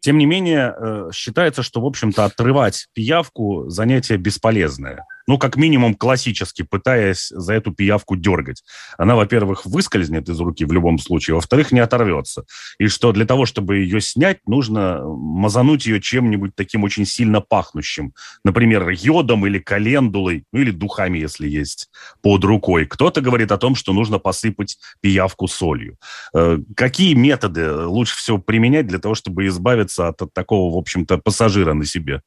Тем 0.00 0.16
не 0.18 0.26
менее, 0.26 0.74
э, 0.76 1.10
считается, 1.12 1.62
что, 1.62 1.80
в 1.80 1.86
общем-то, 1.86 2.24
отрывать 2.24 2.88
пиявку– 2.94 3.68
занятие 3.68 4.16
бесполезное. 4.16 5.04
Ну, 5.30 5.38
как 5.38 5.54
минимум, 5.54 5.94
классически, 5.94 6.62
пытаясь 6.62 7.28
за 7.28 7.54
эту 7.54 7.72
пиявку 7.72 8.16
дергать. 8.16 8.64
Она, 8.98 9.14
во-первых, 9.14 9.64
выскользнет 9.64 10.28
из 10.28 10.40
руки 10.40 10.64
в 10.64 10.72
любом 10.72 10.98
случае, 10.98 11.36
во-вторых, 11.36 11.70
не 11.70 11.78
оторвется. 11.78 12.42
И 12.80 12.88
что 12.88 13.12
для 13.12 13.24
того, 13.26 13.46
чтобы 13.46 13.76
ее 13.76 14.00
снять, 14.00 14.38
нужно 14.48 15.04
мазануть 15.04 15.86
ее 15.86 16.00
чем-нибудь 16.00 16.56
таким 16.56 16.82
очень 16.82 17.06
сильно 17.06 17.40
пахнущим. 17.40 18.12
Например, 18.44 18.88
йодом 18.88 19.46
или 19.46 19.60
календулой, 19.60 20.46
ну 20.52 20.62
или 20.62 20.72
духами, 20.72 21.20
если 21.20 21.48
есть, 21.48 21.90
под 22.22 22.42
рукой. 22.42 22.86
Кто-то 22.86 23.20
говорит 23.20 23.52
о 23.52 23.56
том, 23.56 23.76
что 23.76 23.92
нужно 23.92 24.18
посыпать 24.18 24.78
пиявку 25.00 25.46
солью. 25.46 25.96
Э, 26.34 26.58
какие 26.74 27.14
методы 27.14 27.72
лучше 27.72 28.16
всего 28.16 28.38
применять 28.38 28.88
для 28.88 28.98
того, 28.98 29.14
чтобы 29.14 29.46
избавиться 29.46 30.08
от, 30.08 30.22
от 30.22 30.34
такого, 30.34 30.74
в 30.74 30.76
общем-то, 30.76 31.18
пассажира 31.18 31.72
на 31.72 31.86
себе? 31.86 32.20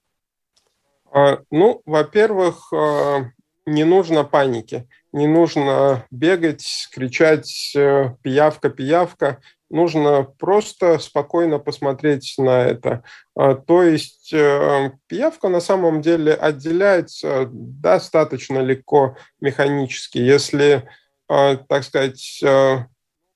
А, 1.14 1.40
ну, 1.52 1.82
во-первых, 1.86 2.74
а, 2.74 3.26
не 3.68 3.84
нужно 3.84 4.24
паники, 4.24 4.88
не 5.12 5.28
нужно 5.28 6.06
бегать, 6.10 6.90
кричать 6.92 7.72
э, 7.76 8.16
«пиявка, 8.24 8.70
пиявка». 8.70 9.40
Нужно 9.70 10.24
просто 10.24 11.00
спокойно 11.00 11.60
посмотреть 11.60 12.34
на 12.38 12.64
это. 12.64 13.04
А, 13.36 13.54
то 13.54 13.84
есть 13.84 14.34
э, 14.34 14.92
пиявка 15.08 15.50
на 15.50 15.62
самом 15.62 16.02
деле 16.02 16.34
отделяется 16.34 17.48
достаточно 17.52 18.60
легко 18.60 19.16
механически. 19.40 20.18
Если, 20.18 20.90
так 21.28 21.84
сказать, 21.84 22.42
э, 22.44 22.86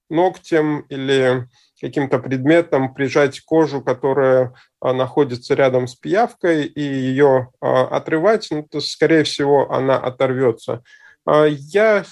ногтем 0.09 0.81
или 0.89 1.47
каким-то 1.79 2.19
предметом 2.19 2.93
прижать 2.93 3.41
кожу, 3.41 3.81
которая 3.81 4.53
а, 4.79 4.93
находится 4.93 5.53
рядом 5.53 5.87
с 5.87 5.95
пиявкой, 5.95 6.65
и 6.65 6.81
ее 6.81 7.49
а, 7.61 7.87
отрывать, 7.87 8.47
ну, 8.51 8.63
то, 8.63 8.81
скорее 8.81 9.23
всего, 9.23 9.71
она 9.71 9.97
оторвется. 9.97 10.83
А, 11.25 11.45
я, 11.45 12.03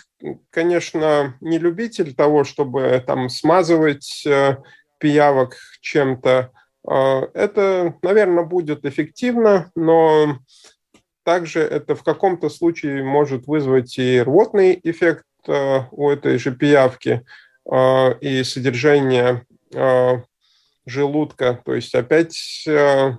конечно, 0.52 1.36
не 1.42 1.58
любитель 1.58 2.14
того, 2.14 2.44
чтобы 2.44 3.04
там 3.06 3.30
смазывать 3.30 4.24
э, 4.26 4.58
пиявок 5.00 5.56
чем-то. 5.82 6.52
Это, 6.88 7.96
наверное, 8.04 8.44
будет 8.44 8.86
эффективно, 8.86 9.72
но 9.76 10.38
также 11.24 11.62
это 11.62 11.96
в 11.96 12.04
каком-то 12.04 12.50
случае 12.50 13.04
может 13.04 13.48
вызвать 13.48 13.98
и 13.98 14.22
рвотный 14.22 14.80
эффект 14.84 15.26
у 15.48 16.10
этой 16.10 16.38
же 16.38 16.52
пиявки 16.52 17.26
и 18.22 18.44
содержание 18.44 19.46
Э, 19.48 19.55
желудка, 20.86 21.62
то 21.66 21.74
есть 21.74 21.96
опять 21.96 22.64
э, 22.68 23.18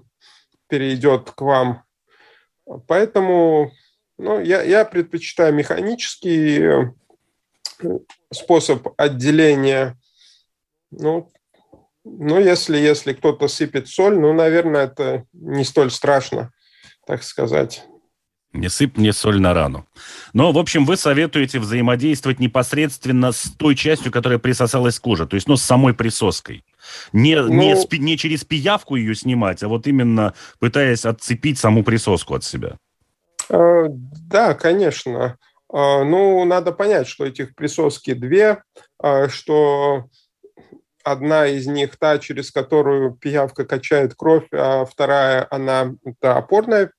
перейдет 0.68 1.30
к 1.30 1.40
вам. 1.40 1.82
Поэтому 2.86 3.72
ну, 4.18 4.40
я, 4.40 4.62
я 4.62 4.84
предпочитаю 4.84 5.52
механический 5.54 6.60
э, 6.60 7.98
способ 8.32 8.88
отделения. 8.96 9.98
Ну, 10.90 11.30
ну 12.04 12.40
если, 12.40 12.78
если 12.78 13.12
кто-то 13.12 13.48
сыпет 13.48 13.88
соль, 13.88 14.18
ну, 14.18 14.32
наверное, 14.32 14.84
это 14.84 15.24
не 15.32 15.64
столь 15.64 15.90
страшно, 15.90 16.52
так 17.06 17.22
сказать. 17.22 17.84
Не 18.56 18.68
сыпь 18.68 18.96
мне 18.96 19.12
соль 19.12 19.40
на 19.40 19.54
рану. 19.54 19.86
Но, 20.32 20.52
в 20.52 20.58
общем, 20.58 20.84
вы 20.84 20.96
советуете 20.96 21.58
взаимодействовать 21.58 22.40
непосредственно 22.40 23.32
с 23.32 23.50
той 23.56 23.74
частью, 23.74 24.10
которая 24.10 24.38
присосалась 24.38 24.98
к 24.98 25.02
коже, 25.02 25.26
то 25.26 25.36
есть, 25.36 25.48
ну, 25.48 25.56
с 25.56 25.62
самой 25.62 25.94
присоской. 25.94 26.64
Не, 27.12 27.40
ну, 27.40 27.48
не, 27.48 27.76
спи, 27.76 27.98
не 27.98 28.16
через 28.16 28.44
пиявку 28.44 28.96
ее 28.96 29.14
снимать, 29.14 29.62
а 29.62 29.68
вот 29.68 29.86
именно 29.86 30.34
пытаясь 30.58 31.04
отцепить 31.04 31.58
саму 31.58 31.84
присоску 31.84 32.34
от 32.34 32.44
себя. 32.44 32.76
Э, 33.48 33.86
да, 33.88 34.54
конечно. 34.54 35.38
Э, 35.72 36.04
ну, 36.04 36.44
надо 36.44 36.72
понять, 36.72 37.08
что 37.08 37.26
этих 37.26 37.54
присоски 37.54 38.14
две, 38.14 38.62
э, 39.02 39.28
что 39.28 40.06
одна 41.06 41.46
из 41.46 41.66
них 41.66 41.96
та, 41.96 42.18
через 42.18 42.50
которую 42.50 43.12
пиявка 43.12 43.64
качает 43.64 44.14
кровь, 44.14 44.48
а 44.52 44.84
вторая, 44.84 45.46
она 45.50 45.92
это 46.04 46.36
опорная 46.36 46.90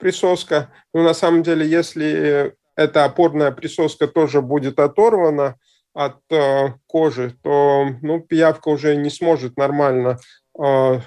присоска. 0.00 0.72
Но 0.92 1.02
на 1.02 1.14
самом 1.14 1.44
деле, 1.44 1.64
если 1.64 2.54
эта 2.74 3.04
опорная 3.04 3.52
присоска 3.52 4.08
тоже 4.08 4.42
будет 4.42 4.80
оторвана, 4.80 5.56
от 5.92 6.20
э, 6.30 6.74
кожи, 6.86 7.36
то 7.42 7.88
ну, 8.02 8.20
пиявка 8.20 8.68
уже 8.68 8.96
не 8.96 9.10
сможет 9.10 9.56
нормально 9.56 10.18
э, 10.58 11.00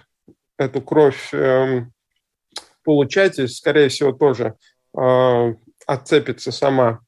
эту 0.58 0.82
кровь 0.82 1.34
э, 1.34 1.86
получать 2.84 3.40
и, 3.40 3.48
скорее 3.48 3.90
всего, 3.90 4.12
тоже 4.12 4.56
э, 4.98 5.54
отцепится 5.88 6.52
сама. 6.52 7.00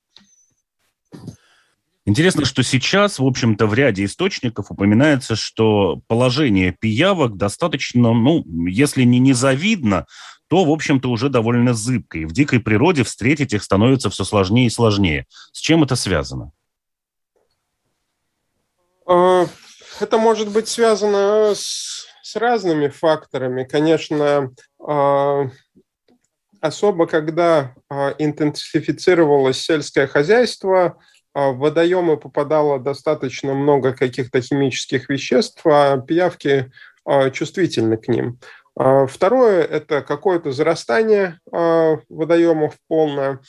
Интересно, 2.07 2.45
что 2.45 2.61
сейчас, 2.61 3.17
в 3.17 3.25
общем-то, 3.25 3.65
в 3.65 3.73
ряде 3.73 4.05
источников 4.05 4.69
упоминается, 4.69 5.35
что 5.35 6.01
положение 6.07 6.71
пиявок 6.71 7.35
достаточно, 7.35 8.13
ну, 8.13 8.43
если 8.67 9.03
не 9.03 9.17
незавидно, 9.17 10.05
то, 10.55 10.63
в 10.63 10.71
общем-то, 10.71 11.09
уже 11.09 11.27
довольно 11.27 11.73
зыбко. 11.73 12.17
И 12.17 12.23
в 12.23 12.31
дикой 12.31 12.61
природе 12.61 13.03
встретить 13.03 13.51
их 13.51 13.61
становится 13.61 14.09
все 14.09 14.23
сложнее 14.23 14.67
и 14.67 14.69
сложнее. 14.69 15.25
С 15.51 15.59
чем 15.59 15.83
это 15.83 15.97
связано? 15.97 16.53
А, 19.05 19.47
это 19.99 20.17
может 20.17 20.47
быть 20.47 20.69
связано 20.69 21.53
с, 21.53 22.07
с 22.23 22.37
разными 22.37 22.87
факторами. 22.87 23.65
Конечно, 23.65 24.53
а, 24.79 25.49
особо 26.61 27.05
когда 27.05 27.75
а, 27.89 28.15
интенсифицировалось 28.17 29.59
сельское 29.59 30.07
хозяйство, 30.07 30.97
в 31.33 31.57
водоемы 31.57 32.15
попадало 32.15 32.79
достаточно 32.79 33.53
много 33.53 33.91
каких-то 33.91 34.39
химических 34.39 35.09
веществ, 35.09 35.59
а 35.65 35.97
пиявки 35.97 36.71
чувствительны 37.33 37.97
к 37.97 38.07
ним. 38.07 38.39
Второе– 38.77 39.63
это 39.63 40.01
какое-то 40.01 40.51
зарастание 40.51 41.39
водоемов 41.49 42.75
полное, 42.89 43.39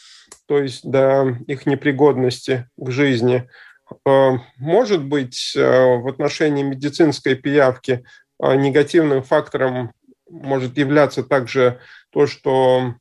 то 0.47 0.61
есть 0.61 0.89
до 0.89 1.37
их 1.49 1.67
непригодности 1.67 2.69
к 2.77 2.91
жизни– 2.91 3.49
Э, 4.05 4.33
может 4.59 5.05
быть, 5.05 5.53
в 5.55 6.09
отношении 6.09 6.63
медицинской 6.63 7.35
пиявки 7.35 8.05
негативным 8.39 9.23
фактором 9.23 9.93
может 10.29 10.77
являться 10.77 11.23
также 11.23 11.81
то, 12.11 12.27
что, 12.27 12.95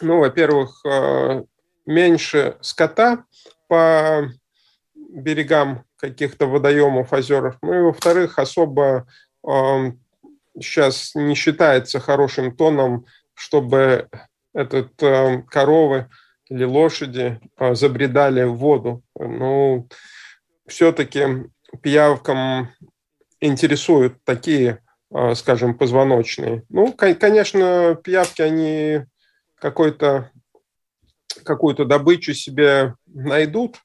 ну, 0.00 0.20
во-первых, 0.20 0.82
меньше 1.84 2.56
скота 2.60 3.24
по 3.68 4.30
берегам 4.94 5.84
каких-то 5.96 6.46
водоемов, 6.46 7.12
озеров, 7.12 7.58
ну 7.62 7.74
и, 7.74 7.82
во-вторых, 7.82 8.38
особо 8.38 9.06
сейчас 10.60 11.14
не 11.14 11.34
считается 11.34 12.00
хорошим 12.00 12.56
тоном, 12.56 13.06
чтобы 13.34 14.08
этот 14.52 14.92
коровы 15.48 16.08
или 16.48 16.64
лошади 16.64 17.40
а, 17.56 17.74
забредали 17.74 18.44
в 18.44 18.54
воду. 18.54 19.02
Ну, 19.18 19.88
все-таки 20.66 21.50
пиявкам 21.82 22.70
интересуют 23.40 24.22
такие, 24.24 24.80
а, 25.12 25.34
скажем, 25.34 25.76
позвоночные. 25.76 26.64
Ну, 26.68 26.92
конечно, 26.92 27.98
пиявки, 28.02 28.42
они 28.42 29.04
какой-то 29.56 30.30
какую-то 31.44 31.84
добычу 31.84 32.32
себе 32.32 32.94
найдут, 33.06 33.78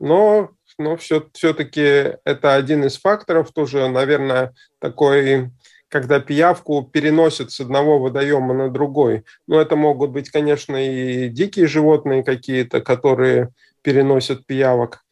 но, 0.00 0.50
но 0.78 0.96
все, 0.96 1.28
все-таки 1.34 2.16
это 2.24 2.54
один 2.54 2.84
из 2.84 2.98
факторов, 2.98 3.52
тоже, 3.52 3.88
наверное, 3.88 4.54
такой 4.78 5.50
когда 5.88 6.20
пиявку 6.20 6.82
переносят 6.82 7.50
с 7.50 7.60
одного 7.60 7.98
водоема 7.98 8.54
на 8.54 8.70
другой. 8.70 9.24
Ну, 9.46 9.58
это 9.58 9.76
могут 9.76 10.10
быть, 10.10 10.30
конечно, 10.30 10.76
и 10.76 11.28
дикие 11.28 11.66
животные 11.66 12.22
какие-то, 12.22 12.80
которые 12.80 13.50
переносят 13.82 14.46
пиявок. 14.46 15.04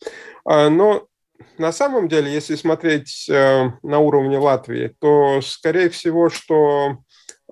А, 0.45 0.69
но 0.69 1.07
на 1.59 1.73
самом 1.73 2.09
деле, 2.09 2.33
если 2.33 2.55
смотреть 2.55 3.29
э, 3.29 3.71
на 3.83 3.99
уровне 3.99 4.39
Латвии, 4.39 4.95
то, 5.01 5.41
скорее 5.43 5.89
всего, 5.89 6.29
что 6.29 6.99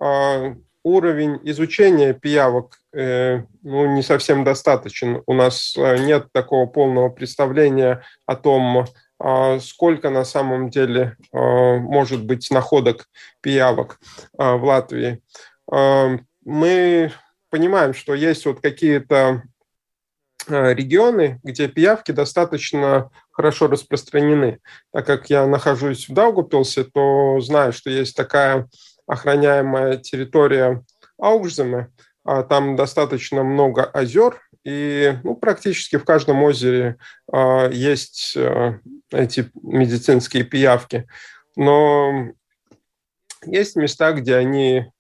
а, 0.01 0.55
уровень 0.83 1.41
изучения 1.45 2.13
пиявок 2.13 2.79
э, 2.93 3.43
ну, 3.63 3.95
не 3.95 4.03
совсем 4.03 4.45
достаточен. 4.45 5.23
У 5.27 5.33
нас 5.33 5.75
э, 5.77 5.99
нет 6.05 6.29
такого 6.33 6.67
полного 6.67 7.09
представления 7.09 8.03
о 8.27 8.37
том, 8.37 8.87
сколько 9.61 10.11
на 10.11 10.25
самом 10.25 10.69
деле 10.69 11.17
а, 11.33 11.77
может 11.77 12.25
быть 12.25 12.51
находок 12.51 13.09
пиявок 13.41 13.99
а, 14.37 14.57
в 14.57 14.65
Латвии. 14.65 15.23
Мы 16.45 17.13
понимаем, 17.49 17.95
что 17.95 18.15
есть 18.15 18.45
вот 18.45 18.61
какие-то 18.61 19.43
регионы, 20.47 21.41
где 21.43 21.69
пиявки 21.69 22.13
достаточно 22.13 23.11
хорошо 23.31 23.67
распространены. 23.67 24.61
Так 24.93 25.07
как 25.07 25.31
я 25.31 25.47
нахожусь 25.47 26.07
в 26.07 26.13
Даугупилсе, 26.13 26.85
то 26.85 27.41
знаю, 27.41 27.73
что 27.73 27.89
есть 27.89 28.15
такая 28.15 28.69
охраняемая 29.07 29.97
территория 29.97 30.85
Аугземе, 31.19 31.89
а, 32.25 32.43
там 32.43 32.77
достаточно 32.77 33.43
много 33.43 33.85
озер, 33.85 34.41
и 34.65 35.19
ну, 35.23 35.37
практически 35.37 35.97
в 35.97 36.05
каждом 36.05 36.43
озере 36.43 36.97
а, 37.31 37.69
есть 37.69 38.35
а, 38.37 38.81
эти 39.11 39.51
медицинские 39.63 40.45
пиявки. 40.45 41.07
Но 41.55 42.33
есть 43.45 43.77
места, 43.77 44.13
где 44.13 44.37
они 44.37 44.91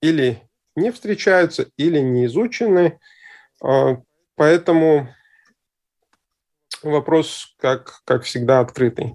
или 0.00 0.42
не 0.74 0.90
встречаются, 0.90 1.68
или 1.76 2.00
не 2.00 2.26
изучены. 2.26 2.98
А, 3.62 3.98
поэтому 4.34 5.08
вопрос, 6.82 7.54
как, 7.58 8.02
как 8.04 8.24
всегда, 8.24 8.58
открытый. 8.58 9.14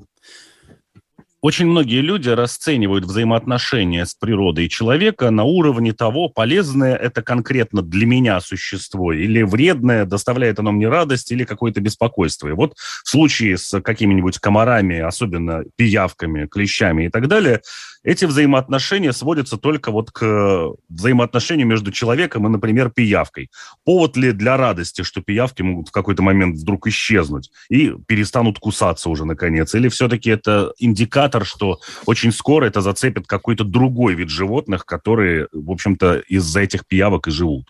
Очень 1.39 1.67
многие 1.67 2.01
люди 2.01 2.29
расценивают 2.29 3.05
взаимоотношения 3.05 4.07
с 4.07 4.15
природой 4.15 4.67
человека 4.69 5.29
на 5.29 5.43
уровне 5.43 5.93
того, 5.93 6.29
полезное 6.29 6.95
это 6.95 7.21
конкретно 7.21 7.83
для 7.83 8.07
меня 8.07 8.41
существо 8.41 9.13
или 9.13 9.43
вредное, 9.43 10.05
доставляет 10.05 10.57
оно 10.57 10.71
мне 10.71 10.89
радость 10.89 11.31
или 11.31 11.43
какое-то 11.43 11.79
беспокойство. 11.79 12.47
И 12.47 12.53
вот 12.53 12.73
в 12.75 13.07
случае 13.07 13.59
с 13.59 13.79
какими-нибудь 13.81 14.39
комарами, 14.39 14.97
особенно 14.97 15.63
пиявками, 15.75 16.47
клещами 16.47 17.05
и 17.05 17.09
так 17.09 17.27
далее, 17.27 17.61
эти 18.09 18.25
взаимоотношения 18.25 19.13
сводятся 19.13 19.57
только 19.57 19.91
вот 19.91 20.11
к 20.11 20.73
взаимоотношению 20.89 21.67
между 21.67 21.91
человеком 21.91 22.47
и, 22.47 22.49
например, 22.49 22.89
пиявкой. 22.89 23.49
Повод 23.83 24.17
ли 24.17 24.31
для 24.31 24.57
радости, 24.57 25.03
что 25.03 25.21
пиявки 25.21 25.61
могут 25.61 25.89
в 25.89 25.91
какой-то 25.91 26.23
момент 26.23 26.57
вдруг 26.57 26.87
исчезнуть 26.87 27.51
и 27.69 27.93
перестанут 28.07 28.59
кусаться 28.59 29.09
уже 29.09 29.25
наконец? 29.25 29.75
Или 29.75 29.89
все-таки 29.89 30.29
это 30.29 30.73
индикатор 30.79 31.07
индикатор, 31.07 31.45
что 31.45 31.79
очень 32.05 32.31
скоро 32.31 32.65
это 32.65 32.81
зацепит 32.81 33.27
какой-то 33.27 33.63
другой 33.63 34.15
вид 34.15 34.29
животных, 34.29 34.85
которые, 34.85 35.47
в 35.51 35.71
общем-то, 35.71 36.19
из-за 36.27 36.61
этих 36.61 36.85
пиявок 36.87 37.27
и 37.27 37.31
живут? 37.31 37.65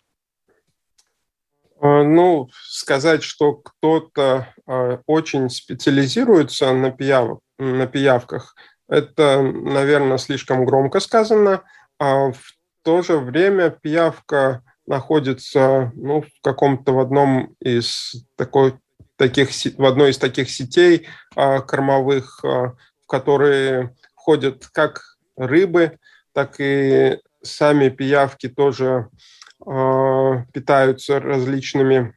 А, 1.79 2.03
ну, 2.03 2.49
сказать, 2.69 3.23
что 3.23 3.53
кто-то 3.53 4.53
а, 4.65 4.99
очень 5.05 5.49
специализируется 5.49 6.73
на, 6.73 6.91
пиявок, 6.91 7.39
на 7.59 7.87
пиявках, 7.87 8.55
это, 8.87 9.41
наверное, 9.41 10.17
слишком 10.17 10.65
громко 10.65 10.99
сказано. 10.99 11.63
А 11.99 12.31
в 12.31 12.53
то 12.83 13.01
же 13.01 13.17
время 13.17 13.69
пиявка 13.69 14.63
находится 14.85 15.91
ну, 15.95 16.21
в 16.21 16.41
каком-то 16.41 16.93
в 16.93 16.99
одном 16.99 17.55
из 17.59 18.15
такой, 18.35 18.75
таких, 19.17 19.49
в 19.77 19.85
одной 19.85 20.11
из 20.11 20.17
таких 20.17 20.49
сетей 20.49 21.07
кормовых 21.35 22.43
в 23.07 23.09
которые 23.09 23.95
входят 24.15 24.67
как 24.67 25.17
рыбы, 25.37 25.97
так 26.33 26.59
и 26.59 27.17
сами 27.41 27.89
пиявки 27.89 28.49
тоже 28.49 29.07
э, 29.65 30.45
питаются 30.51 31.19
различными 31.19 32.13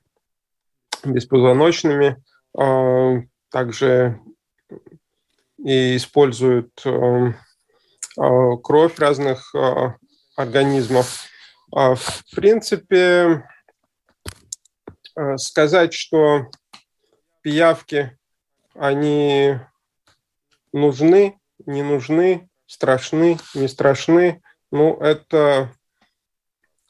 беспозвоночными, 1.04 2.16
э, 2.58 3.22
также 3.50 4.18
и 5.64 5.96
используют 5.96 6.70
э, 6.84 6.90
э, 6.90 7.32
кровь 8.62 8.98
разных 8.98 9.54
э, 9.54 9.94
организмов. 10.36 11.26
А 11.72 11.94
в 11.94 12.24
принципе, 12.34 13.44
э, 15.16 15.36
сказать, 15.36 15.92
что 15.92 16.46
пиявки, 17.42 18.16
они 18.74 19.58
нужны, 20.72 21.38
не 21.66 21.82
нужны, 21.82 22.48
страшны, 22.66 23.38
не 23.54 23.68
страшны. 23.68 24.42
Ну, 24.70 24.96
это 25.00 25.70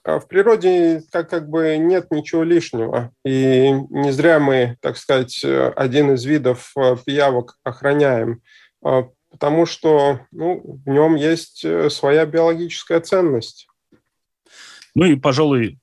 а 0.02 0.18
в 0.18 0.28
природе 0.28 1.02
как, 1.12 1.28
как 1.28 1.48
бы 1.48 1.76
нет 1.76 2.10
ничего 2.10 2.42
лишнего. 2.42 3.12
И 3.24 3.70
не 3.90 4.12
зря 4.12 4.38
мы, 4.38 4.76
так 4.80 4.96
сказать, 4.96 5.44
один 5.44 6.14
из 6.14 6.24
видов 6.24 6.72
пиявок 7.04 7.58
охраняем, 7.64 8.40
потому 8.80 9.66
что 9.66 10.20
ну, 10.32 10.80
в 10.84 10.88
нем 10.88 11.14
есть 11.14 11.64
э, 11.64 11.90
своя 11.90 12.26
биологическая 12.26 13.00
ценность. 13.00 13.68
Ну 14.94 15.04
и, 15.04 15.14
пожалуй, 15.14 15.78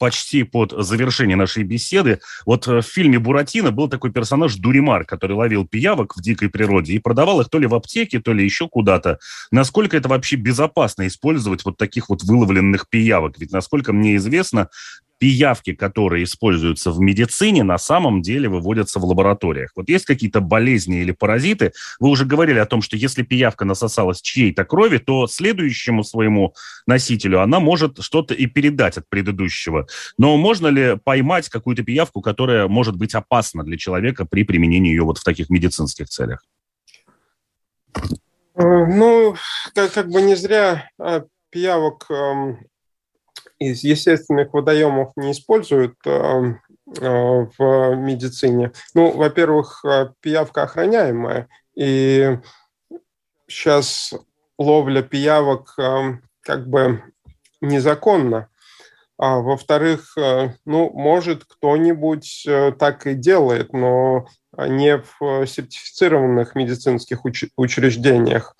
почти 0.00 0.44
под 0.44 0.72
завершение 0.72 1.36
нашей 1.36 1.62
беседы. 1.62 2.20
Вот 2.46 2.66
э, 2.66 2.80
в 2.80 2.82
фильме 2.82 3.18
«Буратино» 3.18 3.70
был 3.70 3.88
такой 3.88 4.10
персонаж 4.10 4.56
Дуримар, 4.56 5.04
который 5.04 5.36
ловил 5.36 5.66
пиявок 5.66 6.16
в 6.16 6.22
дикой 6.22 6.48
природе 6.48 6.94
и 6.94 6.98
продавал 6.98 7.42
их 7.42 7.50
то 7.50 7.58
ли 7.58 7.66
в 7.66 7.74
аптеке, 7.74 8.18
то 8.18 8.32
ли 8.32 8.42
еще 8.42 8.66
куда-то. 8.66 9.18
Насколько 9.50 9.98
это 9.98 10.08
вообще 10.08 10.36
безопасно 10.36 11.06
использовать 11.06 11.64
вот 11.66 11.76
таких 11.76 12.08
вот 12.08 12.22
выловленных 12.22 12.88
пиявок? 12.88 13.38
Ведь, 13.38 13.52
насколько 13.52 13.92
мне 13.92 14.16
известно, 14.16 14.70
пиявки, 15.20 15.74
которые 15.74 16.24
используются 16.24 16.90
в 16.90 16.98
медицине, 16.98 17.62
на 17.62 17.76
самом 17.76 18.22
деле 18.22 18.48
выводятся 18.48 18.98
в 18.98 19.04
лабораториях. 19.04 19.70
Вот 19.76 19.90
есть 19.90 20.06
какие-то 20.06 20.40
болезни 20.40 21.02
или 21.02 21.12
паразиты. 21.12 21.72
Вы 22.00 22.08
уже 22.08 22.24
говорили 22.24 22.58
о 22.58 22.64
том, 22.64 22.80
что 22.80 22.96
если 22.96 23.22
пиявка 23.22 23.66
насосалась 23.66 24.22
чьей-то 24.22 24.64
крови, 24.64 24.96
то 24.96 25.26
следующему 25.26 26.04
своему 26.04 26.54
носителю 26.86 27.42
она 27.42 27.60
может 27.60 28.02
что-то 28.02 28.32
и 28.32 28.46
передать 28.46 28.96
от 28.96 29.08
предыдущего. 29.10 29.86
Но 30.16 30.38
можно 30.38 30.68
ли 30.68 30.96
поймать 30.96 31.50
какую-то 31.50 31.82
пиявку, 31.82 32.22
которая 32.22 32.66
может 32.66 32.96
быть 32.96 33.14
опасна 33.14 33.62
для 33.62 33.76
человека 33.76 34.24
при 34.24 34.44
применении 34.44 34.90
ее 34.90 35.02
вот 35.02 35.18
в 35.18 35.24
таких 35.24 35.50
медицинских 35.50 36.08
целях? 36.08 36.42
Э, 37.94 38.86
ну, 38.86 39.34
как, 39.74 39.92
как 39.92 40.08
бы 40.08 40.22
не 40.22 40.34
зря 40.34 40.88
а, 40.98 41.24
пиявок 41.50 42.06
эм, 42.10 42.69
из 43.60 43.84
естественных 43.84 44.54
водоемов 44.54 45.12
не 45.16 45.32
используют 45.32 45.94
э, 46.06 46.54
э, 46.98 47.46
в 47.58 47.94
медицине. 47.94 48.72
Ну, 48.94 49.12
во-первых, 49.12 49.84
э, 49.84 50.08
пиявка 50.20 50.62
охраняемая, 50.62 51.48
и 51.76 52.38
сейчас 53.46 54.14
ловля 54.58 55.02
пиявок 55.02 55.74
как 56.42 56.68
бы 56.68 57.02
незаконна. 57.60 58.48
А 59.18 59.40
во-вторых, 59.40 60.16
ну, 60.64 60.90
может, 60.90 61.44
кто-нибудь 61.44 62.46
так 62.78 63.06
и 63.06 63.14
делает, 63.14 63.72
но 63.72 64.26
не 64.56 64.98
в 64.98 65.46
сертифицированных 65.46 66.54
медицинских 66.54 67.24
уч- 67.26 67.50
учреждениях. 67.56 68.56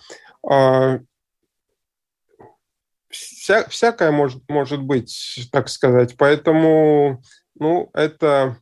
Вся, 3.50 3.68
всякое 3.68 4.12
может, 4.12 4.42
может 4.48 4.80
быть, 4.80 5.48
так 5.50 5.68
сказать. 5.68 6.14
Поэтому 6.16 7.20
ну, 7.58 7.90
это 7.94 8.56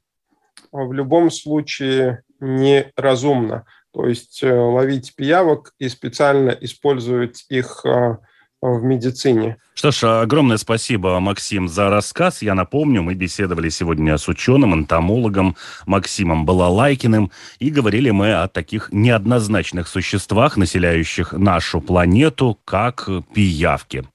в 0.72 0.94
любом 0.94 1.30
случае 1.30 2.22
неразумно. 2.40 3.66
То 3.92 4.06
есть 4.06 4.42
э, 4.42 4.50
ловить 4.50 5.14
пиявок 5.14 5.74
и 5.78 5.90
специально 5.90 6.48
использовать 6.48 7.44
их 7.50 7.84
э, 7.84 8.16
в 8.62 8.82
медицине. 8.82 9.58
Что 9.74 9.90
ж, 9.90 10.04
огромное 10.22 10.56
спасибо, 10.56 11.20
Максим, 11.20 11.68
за 11.68 11.90
рассказ. 11.90 12.40
Я 12.40 12.54
напомню, 12.54 13.02
мы 13.02 13.12
беседовали 13.12 13.68
сегодня 13.68 14.16
с 14.16 14.26
ученым, 14.26 14.72
энтомологом 14.72 15.54
Максимом 15.84 16.46
Балалайкиным, 16.46 17.30
и 17.58 17.68
говорили 17.68 18.08
мы 18.08 18.32
о 18.32 18.48
таких 18.48 18.88
неоднозначных 18.90 19.86
существах, 19.86 20.56
населяющих 20.56 21.34
нашу 21.34 21.82
планету, 21.82 22.58
как 22.64 23.06
пиявки. 23.34 24.06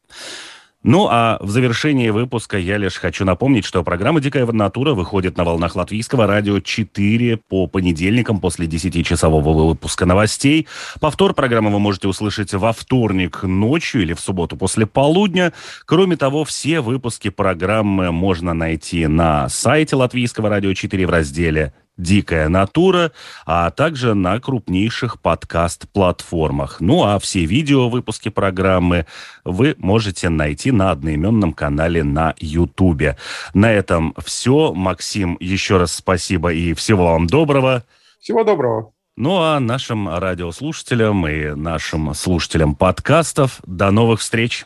Ну, 0.83 1.07
а 1.09 1.37
в 1.39 1.49
завершении 1.49 2.09
выпуска 2.09 2.57
я 2.57 2.77
лишь 2.77 2.97
хочу 2.97 3.23
напомнить, 3.23 3.63
что 3.63 3.83
программа 3.83 4.19
«Дикая 4.19 4.45
натура» 4.45 4.93
выходит 4.93 5.37
на 5.37 5.45
волнах 5.45 5.77
латвийского 5.77 6.27
радио 6.27 6.59
4 6.59 7.37
по 7.37 7.67
понедельникам 7.67 8.41
после 8.41 8.67
10-часового 8.67 9.69
выпуска 9.69 10.05
новостей. 10.05 10.67
Повтор 10.99 11.33
программы 11.33 11.71
вы 11.71 11.79
можете 11.79 12.09
услышать 12.09 12.53
во 12.53 12.73
вторник 12.73 13.43
ночью 13.43 14.01
или 14.01 14.11
в 14.11 14.19
субботу 14.19 14.57
после 14.57 14.85
полудня. 14.85 15.53
Кроме 15.85 16.17
того, 16.17 16.43
все 16.43 16.81
выпуски 16.81 17.29
программы 17.29 18.11
можно 18.11 18.53
найти 18.53 19.07
на 19.07 19.47
сайте 19.47 19.95
латвийского 19.95 20.49
радио 20.49 20.73
4 20.73 21.07
в 21.07 21.09
разделе 21.09 21.73
«Дикая 21.97 22.49
натура», 22.49 23.11
а 23.45 23.69
также 23.69 24.13
на 24.13 24.39
крупнейших 24.39 25.21
подкаст-платформах. 25.21 26.79
Ну 26.79 27.03
а 27.03 27.19
все 27.19 27.45
видео 27.45 27.89
выпуски 27.89 28.29
программы 28.29 29.05
вы 29.43 29.75
можете 29.77 30.29
найти 30.29 30.71
на 30.71 30.91
одноименном 30.91 31.53
канале 31.53 32.03
на 32.03 32.33
Ютубе. 32.39 33.17
На 33.53 33.71
этом 33.71 34.15
все. 34.25 34.73
Максим, 34.73 35.37
еще 35.39 35.77
раз 35.77 35.93
спасибо 35.93 36.51
и 36.51 36.73
всего 36.73 37.11
вам 37.11 37.27
доброго. 37.27 37.83
Всего 38.19 38.43
доброго. 38.43 38.91
Ну 39.15 39.41
а 39.41 39.59
нашим 39.59 40.09
радиослушателям 40.09 41.27
и 41.27 41.53
нашим 41.53 42.13
слушателям 42.15 42.73
подкастов 42.73 43.59
до 43.65 43.91
новых 43.91 44.21
встреч. 44.21 44.65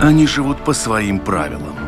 Они 0.00 0.28
живут 0.28 0.58
по 0.64 0.72
своим 0.72 1.18
правилам 1.18 1.87